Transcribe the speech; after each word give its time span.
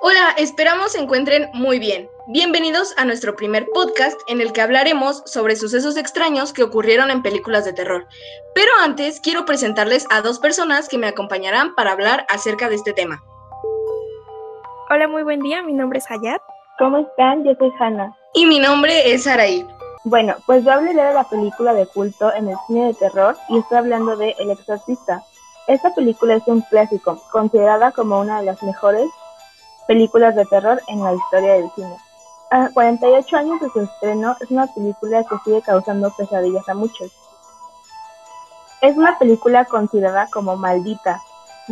Hola, 0.00 0.34
esperamos 0.36 0.92
se 0.92 1.00
encuentren 1.00 1.50
muy 1.54 1.80
bien. 1.80 2.08
Bienvenidos 2.28 2.94
a 2.98 3.04
nuestro 3.04 3.34
primer 3.34 3.66
podcast 3.74 4.20
en 4.28 4.40
el 4.40 4.52
que 4.52 4.60
hablaremos 4.60 5.24
sobre 5.26 5.56
sucesos 5.56 5.96
extraños 5.96 6.52
que 6.52 6.62
ocurrieron 6.62 7.10
en 7.10 7.20
películas 7.20 7.64
de 7.64 7.72
terror. 7.72 8.06
Pero 8.54 8.70
antes 8.80 9.18
quiero 9.18 9.44
presentarles 9.44 10.06
a 10.10 10.22
dos 10.22 10.38
personas 10.38 10.88
que 10.88 10.98
me 10.98 11.08
acompañarán 11.08 11.74
para 11.74 11.92
hablar 11.92 12.26
acerca 12.28 12.68
de 12.68 12.76
este 12.76 12.92
tema. 12.92 13.20
Hola, 14.88 15.08
muy 15.08 15.24
buen 15.24 15.40
día. 15.40 15.62
Mi 15.62 15.72
nombre 15.72 15.98
es 15.98 16.08
Hayat. 16.08 16.42
¿Cómo 16.78 16.98
están? 16.98 17.42
Yo 17.42 17.54
soy 17.58 17.72
Hanna. 17.80 18.16
Y 18.34 18.46
mi 18.46 18.60
nombre 18.60 19.12
es 19.12 19.26
Araí. 19.26 19.66
Bueno, 20.04 20.36
pues 20.46 20.64
yo 20.64 20.70
hablaré 20.70 21.02
de 21.02 21.14
la 21.14 21.24
película 21.24 21.74
de 21.74 21.86
culto 21.86 22.32
en 22.34 22.48
el 22.48 22.56
cine 22.68 22.86
de 22.86 22.94
terror 22.94 23.36
y 23.48 23.58
estoy 23.58 23.78
hablando 23.78 24.16
de 24.16 24.36
El 24.38 24.50
Exorcista. 24.50 25.24
Esta 25.66 25.92
película 25.94 26.36
es 26.36 26.46
un 26.46 26.60
clásico, 26.62 27.20
considerada 27.32 27.90
como 27.90 28.20
una 28.20 28.38
de 28.40 28.46
las 28.46 28.62
mejores 28.62 29.08
películas 29.88 30.36
de 30.36 30.44
terror 30.44 30.80
en 30.86 31.02
la 31.02 31.14
historia 31.14 31.54
del 31.54 31.70
cine. 31.74 31.96
A 32.50 32.68
48 32.72 33.36
años 33.36 33.60
de 33.60 33.70
su 33.70 33.80
estreno, 33.80 34.36
es 34.40 34.50
una 34.50 34.66
película 34.66 35.24
que 35.24 35.36
sigue 35.44 35.62
causando 35.62 36.12
pesadillas 36.16 36.68
a 36.68 36.74
muchos. 36.74 37.10
Es 38.82 38.96
una 38.96 39.18
película 39.18 39.64
considerada 39.64 40.28
como 40.30 40.56
maldita, 40.56 41.20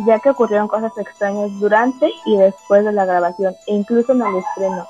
ya 0.05 0.19
que 0.19 0.31
ocurrieron 0.31 0.67
cosas 0.67 0.91
extrañas 0.97 1.51
durante 1.59 2.11
y 2.25 2.37
después 2.37 2.83
de 2.83 2.91
la 2.91 3.05
grabación, 3.05 3.55
e 3.67 3.75
incluso 3.75 4.11
en 4.11 4.21
el 4.23 4.35
estreno. 4.35 4.87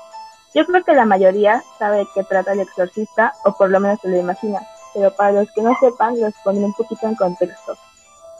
Yo 0.54 0.64
creo 0.66 0.82
que 0.82 0.94
la 0.94 1.04
mayoría 1.04 1.62
sabe 1.78 1.98
de 1.98 2.08
qué 2.14 2.24
trata 2.24 2.52
el 2.52 2.60
exorcista, 2.60 3.34
o 3.44 3.52
por 3.52 3.70
lo 3.70 3.78
menos 3.78 4.00
se 4.00 4.08
lo 4.08 4.16
imagina, 4.16 4.60
pero 4.94 5.14
para 5.14 5.32
los 5.32 5.52
que 5.52 5.62
no 5.62 5.74
sepan, 5.78 6.18
los 6.18 6.32
pondré 6.42 6.64
un 6.64 6.72
poquito 6.72 7.06
en 7.06 7.14
contexto. 7.14 7.76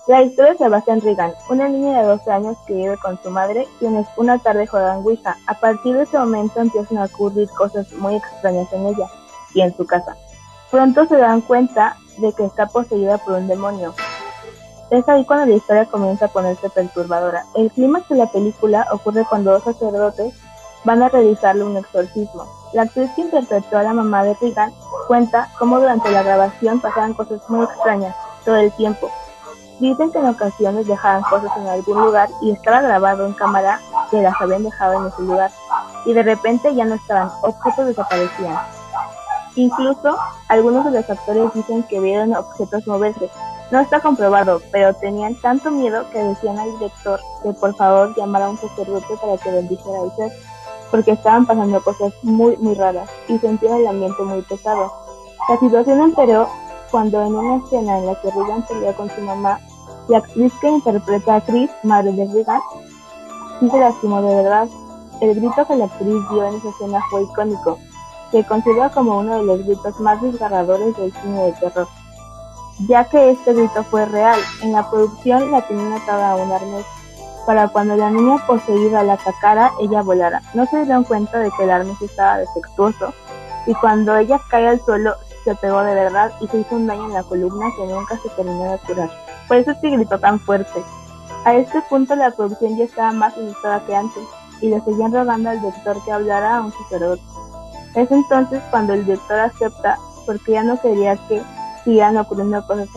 La 0.08 0.22
historia 0.22 0.54
se 0.56 0.66
basa 0.70 0.94
en 0.94 1.02
Regan, 1.02 1.34
una 1.50 1.68
niña 1.68 2.00
de 2.00 2.06
12 2.06 2.30
años 2.30 2.56
que 2.66 2.72
vive 2.72 2.96
con 2.96 3.20
su 3.22 3.28
madre, 3.28 3.68
quienes 3.78 4.06
una 4.16 4.38
tarde 4.38 4.66
juegan 4.66 5.04
Ouija. 5.04 5.36
A 5.46 5.52
partir 5.52 5.94
de 5.94 6.04
ese 6.04 6.18
momento 6.18 6.60
empiezan 6.60 6.96
a 6.96 7.04
ocurrir 7.04 7.46
cosas 7.50 7.92
muy 7.92 8.14
extrañas 8.14 8.72
en 8.72 8.86
ella 8.86 9.06
y 9.52 9.60
en 9.60 9.76
su 9.76 9.84
casa. 9.84 10.16
Pronto 10.70 11.04
se 11.04 11.18
dan 11.18 11.42
cuenta 11.42 11.98
de 12.16 12.32
que 12.32 12.46
está 12.46 12.64
poseída 12.68 13.18
por 13.18 13.34
un 13.34 13.48
demonio. 13.48 13.92
Es 14.90 15.06
ahí 15.10 15.26
cuando 15.26 15.44
la 15.44 15.56
historia 15.56 15.84
comienza 15.84 16.24
a 16.24 16.28
ponerse 16.28 16.70
perturbadora. 16.70 17.44
El 17.54 17.70
clímax 17.70 18.08
de 18.08 18.16
la 18.16 18.32
película 18.32 18.86
ocurre 18.90 19.26
cuando 19.28 19.50
dos 19.50 19.64
sacerdotes 19.64 20.32
van 20.84 21.02
a 21.02 21.10
realizarle 21.10 21.64
un 21.64 21.76
exorcismo. 21.76 22.46
La 22.72 22.84
actriz 22.84 23.10
que 23.14 23.20
interpretó 23.20 23.76
a 23.76 23.82
la 23.82 23.92
mamá 23.92 24.24
de 24.24 24.34
Regan 24.40 24.72
cuenta 25.06 25.50
cómo 25.58 25.78
durante 25.78 26.10
la 26.10 26.22
grabación 26.22 26.80
pasaban 26.80 27.12
cosas 27.12 27.42
muy 27.50 27.66
extrañas 27.66 28.16
todo 28.46 28.56
el 28.56 28.72
tiempo 28.72 29.10
Dicen 29.80 30.10
que 30.10 30.18
en 30.18 30.26
ocasiones 30.26 30.86
dejaban 30.86 31.22
cosas 31.22 31.50
en 31.56 31.68
algún 31.68 32.02
lugar 32.02 32.28
y 32.42 32.50
estaba 32.50 32.80
grabado 32.80 33.26
en 33.26 33.32
cámara 33.34 33.80
que 34.10 34.20
las 34.20 34.34
habían 34.40 34.64
dejado 34.64 34.94
en 34.94 35.06
ese 35.06 35.22
lugar 35.22 35.50
y 36.04 36.12
de 36.12 36.22
repente 36.22 36.74
ya 36.74 36.84
no 36.84 36.94
estaban, 36.94 37.30
objetos 37.42 37.86
desaparecían. 37.86 38.58
Incluso 39.54 40.16
algunos 40.48 40.84
de 40.84 40.92
los 40.92 41.10
actores 41.10 41.52
dicen 41.54 41.82
que 41.84 42.00
vieron 42.00 42.34
objetos 42.34 42.86
moverse. 42.86 43.28
No 43.70 43.80
está 43.80 44.00
comprobado, 44.00 44.62
pero 44.72 44.94
tenían 44.94 45.34
tanto 45.42 45.70
miedo 45.70 46.08
que 46.10 46.22
decían 46.22 46.58
al 46.58 46.72
director 46.78 47.20
que 47.42 47.52
por 47.52 47.74
favor 47.76 48.14
llamara 48.16 48.46
a 48.46 48.50
un 48.50 48.56
sacerdote 48.56 49.16
para 49.20 49.36
que 49.36 49.50
bendijera 49.50 50.02
el 50.04 50.12
set, 50.16 50.32
porque 50.90 51.12
estaban 51.12 51.44
pasando 51.44 51.82
cosas 51.82 52.12
muy 52.22 52.56
muy 52.56 52.74
raras 52.74 53.10
y 53.28 53.38
sentían 53.38 53.74
el 53.74 53.86
ambiente 53.86 54.22
muy 54.22 54.42
pesado. 54.42 54.90
La 55.48 55.58
situación 55.58 56.00
empeoró 56.00 56.48
cuando 56.90 57.22
en 57.22 57.34
una 57.34 57.62
escena 57.62 57.98
en 57.98 58.06
la 58.06 58.14
que 58.20 58.30
Regan 58.30 58.62
pelea 58.62 58.94
con 58.94 59.10
su 59.10 59.20
mamá, 59.20 59.60
la 60.08 60.18
actriz 60.18 60.52
que 60.60 60.68
interpreta 60.68 61.36
a 61.36 61.40
Chris, 61.42 61.70
madre 61.82 62.12
de 62.12 62.26
Regan, 62.32 62.60
sí 63.60 63.70
se 63.70 63.78
lastimó 63.78 64.22
de 64.22 64.34
verdad. 64.34 64.68
El 65.20 65.34
grito 65.34 65.66
que 65.66 65.76
la 65.76 65.84
actriz 65.84 66.16
dio 66.30 66.46
en 66.46 66.54
esa 66.54 66.68
escena 66.70 67.00
fue 67.10 67.22
icónico. 67.22 67.78
Se 68.30 68.44
considera 68.44 68.90
como 68.90 69.18
uno 69.18 69.38
de 69.38 69.42
los 69.44 69.64
gritos 69.64 69.98
más 70.00 70.20
desgarradores 70.22 70.96
del 70.96 71.12
cine 71.12 71.44
de 71.44 71.52
terror, 71.52 71.88
ya 72.88 73.04
que 73.04 73.30
este 73.30 73.52
grito 73.52 73.82
fue 73.84 74.06
real. 74.06 74.38
En 74.62 74.72
la 74.72 74.88
producción 74.88 75.50
la 75.50 75.62
tenían 75.62 75.92
atada 75.92 76.32
a 76.32 76.36
un 76.36 76.52
arnés 76.52 76.86
para 77.46 77.68
cuando 77.68 77.96
la 77.96 78.10
niña 78.10 78.36
poseída 78.46 79.02
la 79.02 79.14
atacara, 79.14 79.72
ella 79.80 80.02
volara. 80.02 80.42
No 80.52 80.66
se 80.66 80.84
dieron 80.84 81.04
cuenta 81.04 81.38
de 81.38 81.50
que 81.50 81.64
el 81.64 81.70
arnés 81.70 82.00
estaba 82.02 82.38
defectuoso 82.38 83.12
y 83.66 83.74
cuando 83.74 84.16
ella 84.16 84.38
cae 84.50 84.68
al 84.68 84.84
suelo 84.84 85.14
se 85.44 85.54
pegó 85.54 85.82
de 85.82 85.94
verdad 85.94 86.30
y 86.40 86.46
se 86.48 86.58
hizo 86.58 86.76
un 86.76 86.86
daño 86.86 87.06
en 87.06 87.14
la 87.14 87.22
columna 87.22 87.66
que 87.76 87.86
nunca 87.86 88.18
se 88.18 88.28
terminó 88.30 88.72
de 88.72 88.78
curar. 88.78 89.27
Por 89.48 89.56
eso 89.56 89.70
es 89.72 89.78
que 89.78 89.90
gritó 89.90 90.18
tan 90.18 90.38
fuerte. 90.38 90.82
A 91.44 91.54
este 91.54 91.80
punto 91.82 92.14
la 92.14 92.30
producción 92.30 92.76
ya 92.76 92.84
estaba 92.84 93.12
más 93.12 93.32
asustada 93.32 93.80
que 93.86 93.96
antes 93.96 94.22
y 94.60 94.68
le 94.68 94.80
seguían 94.82 95.12
rogando 95.12 95.50
al 95.50 95.62
doctor 95.62 95.96
que 96.04 96.12
hablara 96.12 96.58
a 96.58 96.60
un 96.60 96.72
sacerdote. 96.72 97.22
Es 97.94 98.10
entonces 98.10 98.62
cuando 98.70 98.92
el 98.92 99.06
doctor 99.06 99.40
acepta 99.40 99.98
porque 100.26 100.52
ya 100.52 100.62
no 100.62 100.78
quería 100.80 101.16
que 101.28 101.42
sigan 101.84 102.16
ocurriendo 102.18 102.64
cosas, 102.66 102.88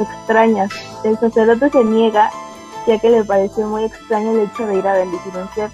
extrañas. 0.00 0.70
El 1.04 1.18
sacerdote 1.18 1.70
se 1.70 1.84
niega 1.84 2.30
ya 2.86 2.98
que 2.98 3.10
le 3.10 3.24
pareció 3.24 3.68
muy 3.68 3.84
extraño 3.84 4.32
el 4.32 4.40
hecho 4.40 4.66
de 4.66 4.76
ir 4.76 4.86
a 4.86 4.94
bendecir 4.94 5.32
un 5.36 5.48
ser, 5.54 5.70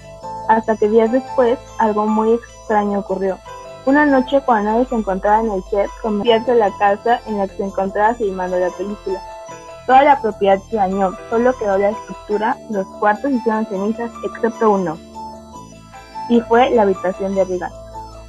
hasta 0.47 0.77
que 0.77 0.89
días 0.89 1.11
después 1.11 1.57
algo 1.79 2.05
muy 2.05 2.33
extraño 2.33 2.99
ocurrió. 2.99 3.39
Una 3.85 4.05
noche 4.05 4.41
cuando 4.45 4.71
nadie 4.71 4.85
se 4.85 4.95
encontraba 4.95 5.39
en 5.41 5.51
el 5.51 5.63
set, 5.63 5.89
convirtió 6.01 6.53
la 6.53 6.69
casa 6.77 7.19
en 7.25 7.39
la 7.39 7.47
que 7.47 7.57
se 7.57 7.63
encontraba 7.63 8.13
filmando 8.13 8.59
la 8.59 8.69
película. 8.69 9.19
Toda 9.89 10.03
la 10.03 10.21
propiedad 10.21 10.59
se 10.69 10.75
dañó, 10.75 11.13
solo 11.31 11.51
quedó 11.57 11.79
la 11.79 11.89
estructura, 11.89 12.55
los 12.69 12.85
cuartos 12.99 13.31
hicieron 13.31 13.65
cenizas 13.65 14.11
excepto 14.23 14.69
uno, 14.69 14.95
y 16.29 16.39
fue 16.41 16.69
la 16.69 16.83
habitación 16.83 17.33
de 17.33 17.43
Regan, 17.43 17.71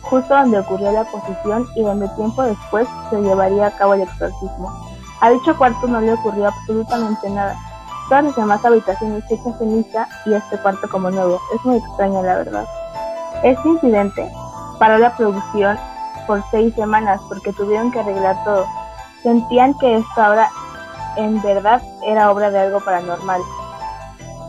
justo 0.00 0.34
donde 0.34 0.60
ocurrió 0.60 0.90
la 0.90 1.04
posición 1.04 1.68
y 1.76 1.82
donde 1.82 2.08
tiempo 2.16 2.44
después 2.44 2.88
se 3.10 3.20
llevaría 3.20 3.66
a 3.66 3.70
cabo 3.72 3.92
el 3.92 4.00
exorcismo. 4.00 4.72
A 5.20 5.28
dicho 5.28 5.54
cuarto 5.58 5.86
no 5.86 6.00
le 6.00 6.14
ocurrió 6.14 6.46
absolutamente 6.46 7.28
nada. 7.28 7.54
Todas 8.08 8.24
las 8.24 8.36
demás 8.36 8.64
habitaciones 8.64 9.22
hechas 9.30 9.58
ceniza 9.58 10.08
y 10.24 10.32
este 10.32 10.56
cuarto 10.62 10.88
como 10.88 11.10
nuevo. 11.10 11.38
Es 11.54 11.62
muy 11.66 11.76
extraño 11.76 12.22
la 12.22 12.38
verdad. 12.38 12.64
Este 13.42 13.68
incidente 13.68 14.32
paró 14.78 14.96
la 14.96 15.14
producción 15.14 15.78
por 16.26 16.42
seis 16.50 16.74
semanas 16.74 17.20
porque 17.28 17.52
tuvieron 17.52 17.90
que 17.90 18.00
arreglar 18.00 18.42
todo. 18.44 18.66
Sentían 19.22 19.74
que 19.74 19.96
esto 19.96 20.22
ahora 20.22 20.50
en 21.16 21.40
verdad 21.42 21.82
era 22.06 22.30
obra 22.30 22.50
de 22.50 22.60
algo 22.60 22.80
paranormal. 22.80 23.40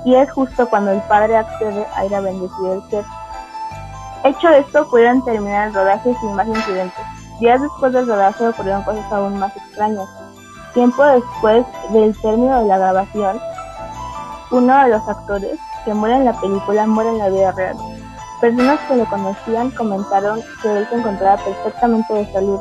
Y 0.06 0.16
es 0.16 0.32
justo 0.32 0.68
cuando 0.70 0.92
el 0.92 1.02
padre 1.02 1.38
accede 1.38 1.86
a 1.96 2.06
ir 2.06 2.16
a 2.16 2.22
bendecir 2.22 2.68
el 2.68 2.82
set. 2.90 3.06
Hecho 4.24 4.50
esto, 4.50 4.88
pudieron 4.88 5.24
terminar 5.24 5.68
el 5.68 5.74
rodaje 5.74 6.16
sin 6.20 6.36
más 6.36 6.48
incidentes. 6.48 7.06
Días 7.40 7.62
después 7.62 7.92
del 7.94 8.08
rodaje 8.08 8.48
ocurrieron 8.48 8.84
cosas 8.84 9.12
aún 9.12 9.40
más 9.40 9.56
extrañas. 9.56 10.08
Tiempo 10.74 11.04
después 11.04 11.66
del 11.90 12.16
término 12.22 12.62
de 12.62 12.68
la 12.68 12.78
grabación, 12.78 13.42
uno 14.52 14.84
de 14.84 14.90
los 14.90 15.08
actores 15.08 15.60
que 15.86 15.94
muere 15.94 16.18
en 16.18 16.26
la 16.26 16.34
película 16.34 16.86
muere 16.86 17.10
en 17.10 17.18
la 17.18 17.30
vida 17.30 17.52
real. 17.52 17.78
Personas 18.40 18.80
que 18.82 18.96
lo 18.96 19.06
conocían 19.06 19.72
comentaron 19.72 20.42
que 20.62 20.78
él 20.78 20.88
se 20.90 20.96
encontraba 20.96 21.38
perfectamente 21.38 22.14
de 22.14 22.32
salud, 22.32 22.60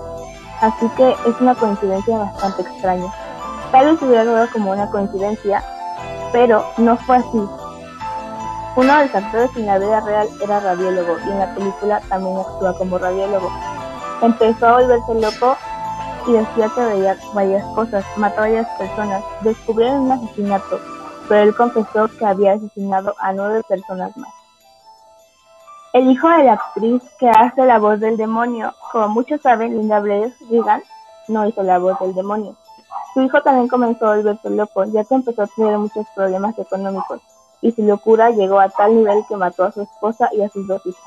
así 0.61 0.89
que 0.97 1.11
es 1.11 1.41
una 1.41 1.55
coincidencia 1.55 2.19
bastante 2.19 2.63
extraña. 2.63 3.13
Tal 3.71 3.87
vez 3.87 4.03
hubiera 4.03 4.25
dado 4.25 4.49
como 4.53 4.73
una 4.73 4.91
coincidencia, 4.91 5.63
pero 6.33 6.65
no 6.79 6.97
fue 6.97 7.17
así. 7.17 7.49
Uno 8.77 8.99
de 8.99 9.07
los 9.07 9.15
actores 9.15 9.51
en 9.57 9.67
la 9.67 9.79
vida 9.79 10.01
real 10.01 10.29
era 10.43 10.61
radiólogo 10.61 11.19
y 11.27 11.31
en 11.31 11.39
la 11.39 11.55
película 11.55 12.01
también 12.09 12.39
actúa 12.39 12.77
como 12.79 12.99
radiólogo. 12.99 13.51
Empezó 14.23 14.67
a 14.67 14.73
volverse 14.81 15.15
loco 15.15 15.57
y 16.27 16.33
decía 16.33 16.71
que 16.75 16.81
veía 16.81 17.17
varias 17.35 17.65
cosas, 17.75 18.05
mató 18.17 18.39
a 18.39 18.43
varias 18.43 18.69
personas, 18.79 19.23
descubrieron 19.43 20.03
un 20.03 20.13
asesinato, 20.13 20.81
pero 21.29 21.43
él 21.43 21.55
confesó 21.55 22.09
que 22.19 22.25
había 22.25 22.53
asesinado 22.53 23.15
a 23.19 23.33
nueve 23.33 23.63
personas 23.69 24.17
más. 24.17 24.33
El 25.93 26.09
hijo 26.09 26.29
de 26.29 26.45
la 26.45 26.53
actriz 26.53 27.03
que 27.19 27.29
hace 27.29 27.65
la 27.67 27.79
voz 27.79 27.99
del 27.99 28.17
demonio, 28.17 28.73
como 28.93 29.09
muchos 29.09 29.41
saben, 29.41 29.77
Linda 29.77 29.99
Blair 29.99 30.33
Regan, 30.49 30.83
no 31.27 31.47
hizo 31.47 31.63
la 31.65 31.79
voz 31.79 31.99
del 31.99 32.15
demonio. 32.15 32.55
Su 33.15 33.23
hijo 33.23 33.43
también 33.43 33.69
comenzó 33.69 34.07
a 34.07 34.17
volverse 34.17 34.51
loco, 34.51 34.85
ya 34.85 35.05
que 35.05 35.15
empezó 35.15 35.43
a 35.43 35.47
tener 35.49 35.79
muchos 35.79 36.07
problemas 36.15 36.59
económicos, 36.59 37.21
y 37.61 37.73
su 37.73 37.83
locura 37.83 38.31
llegó 38.31 38.61
a 38.61 38.69
tal 38.69 38.95
nivel 38.95 39.25
que 39.29 39.37
mató 39.37 39.65
a 39.65 39.73
su 39.73 39.83
esposa 39.83 40.29
y 40.33 40.43
a 40.43 40.49
sus 40.49 40.67
dos 40.67 40.85
hijas. 40.87 41.03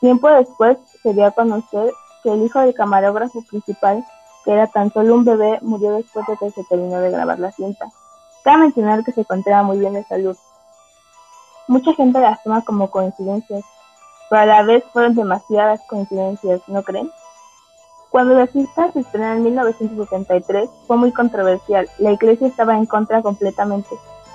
Tiempo 0.00 0.28
después 0.28 0.78
se 1.02 1.14
dio 1.14 1.26
a 1.26 1.30
conocer 1.30 1.92
que 2.22 2.32
el 2.32 2.42
hijo 2.42 2.60
del 2.60 2.74
camarógrafo 2.74 3.42
principal, 3.48 4.04
que 4.44 4.52
era 4.52 4.66
tan 4.66 4.92
solo 4.92 5.14
un 5.14 5.24
bebé, 5.24 5.58
murió 5.62 5.92
después 5.92 6.26
de 6.26 6.36
que 6.36 6.50
se 6.50 6.64
terminó 6.64 6.98
de 6.98 7.10
grabar 7.10 7.38
la 7.38 7.52
cinta. 7.52 7.86
Cabe 8.42 8.58
mencionar 8.58 9.04
que 9.04 9.12
se 9.12 9.20
encontraba 9.20 9.62
muy 9.62 9.78
bien 9.78 9.92
de 9.92 10.02
salud. 10.04 10.36
Mucha 11.68 11.94
gente 11.94 12.18
las 12.18 12.42
toma 12.42 12.62
como 12.62 12.90
coincidencias, 12.90 13.64
pero 14.28 14.42
a 14.42 14.46
la 14.46 14.62
vez 14.62 14.82
fueron 14.92 15.14
demasiadas 15.14 15.80
coincidencias, 15.88 16.60
¿no 16.66 16.82
creen? 16.82 17.10
Cuando 18.12 18.34
la 18.34 18.46
cinta 18.46 18.92
se 18.92 19.00
estrenó 19.00 19.32
en 19.32 19.42
1973 19.42 20.68
fue 20.86 20.98
muy 20.98 21.12
controversial, 21.12 21.88
la 21.98 22.12
iglesia 22.12 22.46
estaba 22.46 22.76
en 22.76 22.84
contra 22.84 23.22
completamente, 23.22 23.88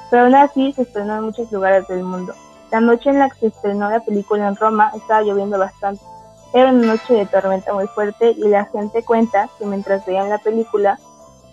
pero 0.10 0.24
aún 0.24 0.34
así 0.34 0.74
se 0.74 0.82
estrenó 0.82 1.18
en 1.18 1.26
muchos 1.26 1.52
lugares 1.52 1.88
del 1.88 2.04
mundo. 2.04 2.34
La 2.72 2.82
noche 2.82 3.12
en 3.12 3.20
la 3.20 3.30
que 3.30 3.40
se 3.40 3.48
estrenó 3.48 3.88
la 3.92 4.00
película 4.00 4.48
en 4.48 4.56
Roma 4.56 4.92
estaba 4.96 5.22
lloviendo 5.22 5.60
bastante. 5.60 6.02
Era 6.56 6.72
una 6.72 6.88
noche 6.88 7.14
de 7.14 7.28
tormenta 7.28 7.72
muy 7.72 7.86
fuerte 7.86 8.32
y 8.32 8.48
la 8.48 8.66
gente 8.66 9.06
cuenta 9.06 9.48
que 9.60 9.68
mientras 9.68 10.04
veían 10.08 10.30
la 10.30 10.40
película 10.40 10.98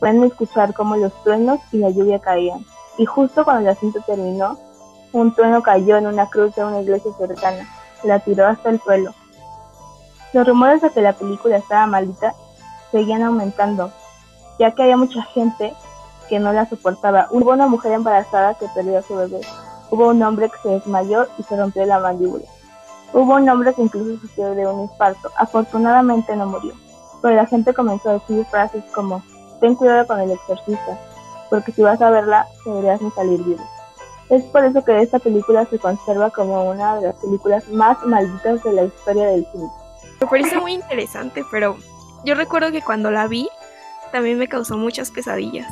pueden 0.00 0.25
escuchar 0.25 0.73
cómo 0.73 0.97
los 0.97 1.12
truenos 1.25 1.61
y 1.73 1.77
la 1.77 1.91
lluvia 1.91 2.20
caían. 2.20 2.65
Y 2.97 3.05
justo 3.05 3.44
cuando 3.44 3.69
la 3.69 3.75
cinta 3.75 4.00
terminó, 4.00 4.56
un 5.12 5.35
trueno 5.35 5.62
cayó 5.62 5.99
en 5.99 6.06
una 6.06 6.31
cruz 6.31 6.55
de 6.55 6.65
una 6.65 6.81
iglesia 6.81 7.12
cercana. 7.19 7.69
La 8.03 8.20
tiró 8.20 8.47
hasta 8.47 8.70
el 8.70 8.81
suelo. 8.81 9.12
Los 10.34 10.48
rumores 10.48 10.82
de 10.82 10.90
que 10.90 11.00
la 11.00 11.12
película 11.12 11.58
estaba 11.58 11.86
maldita 11.86 12.34
seguían 12.90 13.22
aumentando, 13.22 13.92
ya 14.58 14.72
que 14.72 14.82
había 14.82 14.96
mucha 14.96 15.22
gente 15.22 15.72
que 16.28 16.40
no 16.40 16.52
la 16.52 16.69
soportaba. 16.69 17.28
Hubo 17.31 17.52
una 17.52 17.69
mujer 17.69 17.92
embarazada 17.92 18.54
que 18.54 18.66
perdió 18.75 18.98
a 18.98 19.02
su 19.02 19.14
bebé. 19.14 19.42
Hubo 19.92 20.08
un 20.08 20.20
hombre 20.25 20.50
que 20.50 20.58
se 20.60 20.70
desmayó 20.70 21.28
y 21.38 21.44
se 21.44 21.56
rompió 21.56 21.86
la 21.86 22.00
mandíbula. 22.00 22.46
Hubo 23.12 23.36
un 23.36 23.48
hombre 23.48 23.75
que 23.75 23.82
incluso 23.82 24.20
sufrió 24.20 24.56
de 24.56 24.66
un 24.66 24.81
infarto. 24.81 25.31
Afortunadamente 25.36 26.34
no 26.34 26.46
murió, 26.46 26.75
pero 27.22 27.36
la 27.36 27.46
gente 27.46 27.72
comenzó 27.72 28.10
a 28.10 28.14
decir 28.14 28.44
frases 28.46 28.82
como 28.92 29.22
ten 29.60 29.76
cuidado 29.76 30.04
con 30.08 30.19
el 30.19 30.32
exorcista, 30.32 30.98
porque 31.48 31.70
si 31.70 31.82
vas 31.82 32.02
a 32.02 32.10
verla 32.10 32.48
deberías 32.66 33.00
no 33.00 33.12
salir 33.12 33.40
vivo. 33.44 33.62
Es 34.31 34.42
por 34.46 34.64
eso 34.64 34.84
que 34.84 35.00
esta 35.00 35.20
película 35.20 35.64
se 35.66 35.78
conserva 35.78 36.31
como 36.31 36.69
una 36.69 36.96
de 36.96 37.06
las 37.06 37.14
películas 37.22 37.69
más 37.69 38.04
malditas 38.04 38.64
de 38.64 38.72
la 38.72 38.82
historia 38.82 39.28
del 39.28 39.46
cine. 39.52 39.70
Me 40.20 40.26
parece 40.26 40.58
muy 40.58 40.72
interesante, 40.72 41.44
pero 41.50 41.76
yo 42.25 42.34
recuerdo 42.34 42.72
que 42.72 42.82
cuando 42.82 43.11
la 43.11 43.26
vi 43.26 43.49
también 44.12 44.38
me 44.38 44.49
causó 44.49 44.76
muchas 44.76 45.11
pesadillas. 45.11 45.66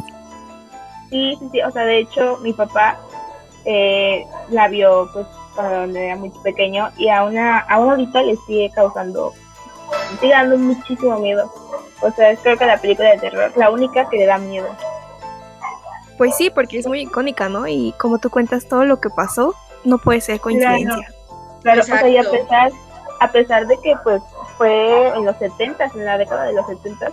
Sí, 1.10 1.36
sí, 1.38 1.48
sí, 1.52 1.62
o 1.62 1.70
sea, 1.70 1.84
de 1.84 1.98
hecho 1.98 2.38
mi 2.38 2.52
papá 2.52 2.98
eh, 3.64 4.26
la 4.48 4.68
vio 4.68 5.08
pues 5.12 5.26
cuando 5.54 5.98
era 5.98 6.16
muy 6.16 6.30
pequeño 6.42 6.90
y 6.96 7.08
a 7.08 7.24
una 7.24 7.60
a 7.60 7.74
ahorita 7.74 8.22
le 8.22 8.36
sigue 8.46 8.70
causando, 8.74 9.32
sigue 10.20 10.32
dando 10.32 10.58
muchísimo 10.58 11.18
miedo. 11.18 11.52
O 12.00 12.10
sea, 12.10 12.34
creo 12.36 12.56
que 12.56 12.66
la 12.66 12.78
película 12.78 13.10
de 13.10 13.18
terror, 13.18 13.52
la 13.56 13.70
única 13.70 14.08
que 14.08 14.16
le 14.16 14.26
da 14.26 14.38
miedo. 14.38 14.68
Pues 16.18 16.36
sí, 16.36 16.50
porque 16.50 16.78
es 16.78 16.86
muy 16.86 17.00
icónica, 17.00 17.48
¿no? 17.48 17.66
Y 17.68 17.94
como 17.98 18.18
tú 18.18 18.28
cuentas 18.30 18.66
todo 18.68 18.84
lo 18.84 19.00
que 19.00 19.08
pasó, 19.10 19.54
no 19.84 19.98
puede 19.98 20.20
ser 20.20 20.40
coincidencia. 20.40 21.08
Claro, 21.62 21.80
o 21.80 21.84
sea, 21.84 22.08
y 22.08 22.16
a 22.16 22.28
pesar, 22.28 22.72
a 23.20 23.28
pesar 23.30 23.66
de 23.66 23.78
que 23.80 23.94
pues 24.02 24.20
fue 24.62 25.08
en 25.08 25.24
los 25.24 25.36
70, 25.38 25.90
en 25.92 26.04
la 26.04 26.18
década 26.18 26.44
de 26.44 26.52
los 26.52 26.64
70, 26.68 27.10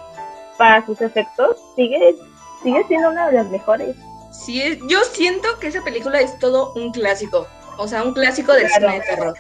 para 0.59 0.85
sus 0.85 1.01
efectos, 1.01 1.57
sigue, 1.75 2.15
sigue 2.61 2.85
siendo 2.87 3.09
una 3.09 3.25
de 3.27 3.37
las 3.37 3.49
mejores. 3.49 3.95
Sí, 4.31 4.79
yo 4.87 4.99
siento 5.03 5.47
que 5.59 5.69
esa 5.69 5.81
película 5.81 6.21
es 6.21 6.37
todo 6.37 6.73
un 6.75 6.91
clásico, 6.91 7.47
o 7.79 7.87
sea, 7.87 8.03
un 8.03 8.13
clásico 8.13 8.53
del 8.53 8.69
cine 8.69 8.99
de 8.99 9.01
terror. 9.01 9.33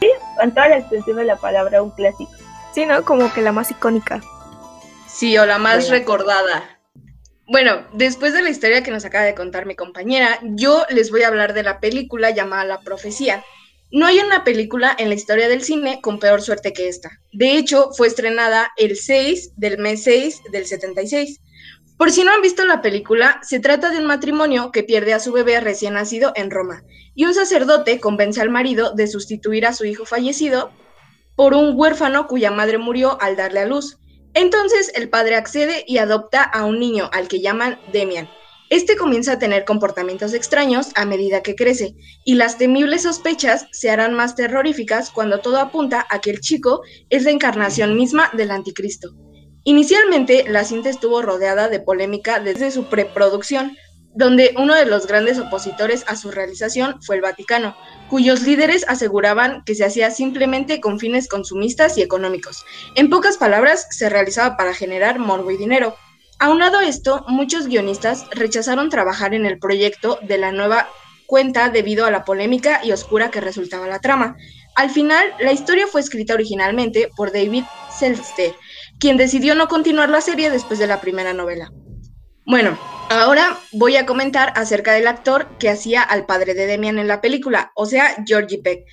Sí, 0.00 0.08
en 0.40 0.54
toda 0.54 0.68
la 0.68 0.78
extensión 0.78 1.16
de 1.16 1.24
la 1.24 1.34
palabra, 1.34 1.82
un 1.82 1.90
clásico. 1.90 2.30
Sí, 2.72 2.86
¿no? 2.86 3.04
Como 3.04 3.32
que 3.32 3.42
la 3.42 3.50
más 3.50 3.68
icónica. 3.72 4.20
Sí, 5.08 5.36
o 5.36 5.44
la 5.44 5.58
más 5.58 5.88
recordada. 5.88 6.78
Bueno, 7.48 7.82
después 7.94 8.32
de 8.32 8.42
la 8.42 8.50
historia 8.50 8.84
que 8.84 8.92
nos 8.92 9.04
acaba 9.04 9.24
de 9.24 9.34
contar 9.34 9.66
mi 9.66 9.74
compañera, 9.74 10.38
yo 10.42 10.84
les 10.90 11.10
voy 11.10 11.24
a 11.24 11.28
hablar 11.28 11.52
de 11.52 11.64
la 11.64 11.80
película 11.80 12.30
llamada 12.30 12.64
La 12.64 12.80
Profecía. 12.80 13.42
No 13.92 14.06
hay 14.06 14.18
una 14.18 14.42
película 14.42 14.94
en 14.98 15.08
la 15.08 15.14
historia 15.14 15.48
del 15.48 15.62
cine 15.62 16.00
con 16.02 16.18
peor 16.18 16.42
suerte 16.42 16.72
que 16.72 16.88
esta. 16.88 17.20
De 17.32 17.56
hecho, 17.56 17.90
fue 17.96 18.08
estrenada 18.08 18.72
el 18.76 18.96
6 18.96 19.52
del 19.56 19.78
mes 19.78 20.02
6 20.02 20.42
del 20.50 20.66
76. 20.66 21.40
Por 21.96 22.10
si 22.10 22.24
no 22.24 22.32
han 22.32 22.42
visto 22.42 22.64
la 22.64 22.82
película, 22.82 23.40
se 23.42 23.60
trata 23.60 23.90
de 23.90 23.98
un 23.98 24.06
matrimonio 24.06 24.70
que 24.72 24.82
pierde 24.82 25.14
a 25.14 25.20
su 25.20 25.32
bebé 25.32 25.60
recién 25.60 25.94
nacido 25.94 26.32
en 26.34 26.50
Roma 26.50 26.82
y 27.14 27.24
un 27.24 27.34
sacerdote 27.34 28.00
convence 28.00 28.40
al 28.40 28.50
marido 28.50 28.92
de 28.92 29.06
sustituir 29.06 29.64
a 29.64 29.72
su 29.72 29.84
hijo 29.84 30.04
fallecido 30.04 30.72
por 31.36 31.54
un 31.54 31.72
huérfano 31.74 32.26
cuya 32.26 32.50
madre 32.50 32.78
murió 32.78 33.20
al 33.22 33.36
darle 33.36 33.60
a 33.60 33.66
luz. 33.66 33.98
Entonces 34.34 34.92
el 34.94 35.08
padre 35.08 35.36
accede 35.36 35.84
y 35.86 35.98
adopta 35.98 36.42
a 36.42 36.64
un 36.64 36.78
niño 36.80 37.08
al 37.12 37.28
que 37.28 37.40
llaman 37.40 37.78
Demian. 37.92 38.28
Este 38.68 38.96
comienza 38.96 39.32
a 39.32 39.38
tener 39.38 39.64
comportamientos 39.64 40.34
extraños 40.34 40.88
a 40.96 41.04
medida 41.04 41.42
que 41.42 41.54
crece, 41.54 41.94
y 42.24 42.34
las 42.34 42.58
temibles 42.58 43.02
sospechas 43.02 43.68
se 43.70 43.90
harán 43.90 44.14
más 44.14 44.34
terroríficas 44.34 45.10
cuando 45.10 45.38
todo 45.38 45.58
apunta 45.58 46.04
a 46.10 46.20
que 46.20 46.30
el 46.30 46.40
chico 46.40 46.82
es 47.08 47.22
la 47.22 47.30
encarnación 47.30 47.96
misma 47.96 48.28
del 48.32 48.50
anticristo. 48.50 49.14
Inicialmente, 49.62 50.44
la 50.48 50.64
cinta 50.64 50.90
estuvo 50.90 51.22
rodeada 51.22 51.68
de 51.68 51.78
polémica 51.78 52.40
desde 52.40 52.72
su 52.72 52.86
preproducción, 52.86 53.76
donde 54.16 54.54
uno 54.56 54.74
de 54.74 54.86
los 54.86 55.06
grandes 55.06 55.38
opositores 55.38 56.02
a 56.08 56.16
su 56.16 56.32
realización 56.32 57.00
fue 57.02 57.16
el 57.16 57.22
Vaticano, 57.22 57.76
cuyos 58.08 58.42
líderes 58.42 58.84
aseguraban 58.88 59.62
que 59.64 59.74
se 59.76 59.84
hacía 59.84 60.10
simplemente 60.10 60.80
con 60.80 60.98
fines 60.98 61.28
consumistas 61.28 61.98
y 61.98 62.02
económicos. 62.02 62.64
En 62.96 63.10
pocas 63.10 63.36
palabras, 63.36 63.86
se 63.90 64.08
realizaba 64.08 64.56
para 64.56 64.74
generar 64.74 65.20
morbo 65.20 65.52
y 65.52 65.56
dinero. 65.56 65.96
Aunado 66.38 66.80
esto, 66.80 67.24
muchos 67.28 67.66
guionistas 67.66 68.26
rechazaron 68.30 68.90
trabajar 68.90 69.32
en 69.32 69.46
el 69.46 69.58
proyecto 69.58 70.18
de 70.22 70.36
la 70.36 70.52
nueva 70.52 70.88
cuenta 71.26 71.70
debido 71.70 72.04
a 72.04 72.10
la 72.10 72.24
polémica 72.24 72.80
y 72.84 72.92
oscura 72.92 73.30
que 73.30 73.40
resultaba 73.40 73.86
la 73.86 74.00
trama. 74.00 74.36
Al 74.74 74.90
final, 74.90 75.32
la 75.40 75.52
historia 75.52 75.86
fue 75.86 76.02
escrita 76.02 76.34
originalmente 76.34 77.10
por 77.16 77.32
David 77.32 77.64
Selster, 77.90 78.54
quien 78.98 79.16
decidió 79.16 79.54
no 79.54 79.66
continuar 79.66 80.10
la 80.10 80.20
serie 80.20 80.50
después 80.50 80.78
de 80.78 80.86
la 80.86 81.00
primera 81.00 81.32
novela. 81.32 81.72
Bueno, 82.44 82.78
ahora 83.08 83.58
voy 83.72 83.96
a 83.96 84.06
comentar 84.06 84.52
acerca 84.56 84.92
del 84.92 85.08
actor 85.08 85.48
que 85.58 85.70
hacía 85.70 86.02
al 86.02 86.26
padre 86.26 86.54
de 86.54 86.66
Demian 86.66 86.98
en 86.98 87.08
la 87.08 87.20
película, 87.20 87.72
o 87.74 87.86
sea, 87.86 88.14
Georgie 88.24 88.62
Peck, 88.62 88.84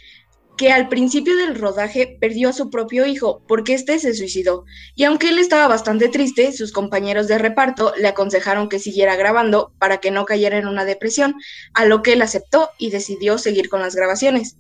que 0.58 0.72
al 0.72 0.88
principio 0.88 1.36
del 1.36 1.56
rodaje 1.56 2.18
perdió 2.20 2.50
a 2.50 2.54
su 2.54 2.70
propio 2.70 3.06
hijo 3.06 3.42
porque 3.48 3.74
éste 3.74 3.98
se 4.00 4.14
suicidó. 4.14 4.66
Y 4.96 5.04
aunque 5.04 5.30
él 5.30 5.40
estaba 5.40 5.68
bastante 5.68 6.10
triste, 6.10 6.52
sus 6.52 6.72
compañeros 6.72 7.28
de 7.28 7.38
reparto 7.38 7.94
le 7.98 8.08
aconsejaron 8.08 8.70
que 8.70 8.80
siguiera 8.80 9.16
grabando 9.16 9.74
para 9.80 9.98
que 9.98 10.12
no 10.12 10.26
cayera 10.26 10.58
en 10.58 10.68
una 10.68 10.86
depresión, 10.86 11.36
a 11.74 11.86
lo 11.86 12.02
que 12.02 12.14
él 12.14 12.22
aceptó 12.22 12.70
y 12.78 12.92
decidió 12.92 13.38
seguir 13.38 13.70
con 13.70 13.82
las 13.82 13.96
grabaciones. 13.96 14.58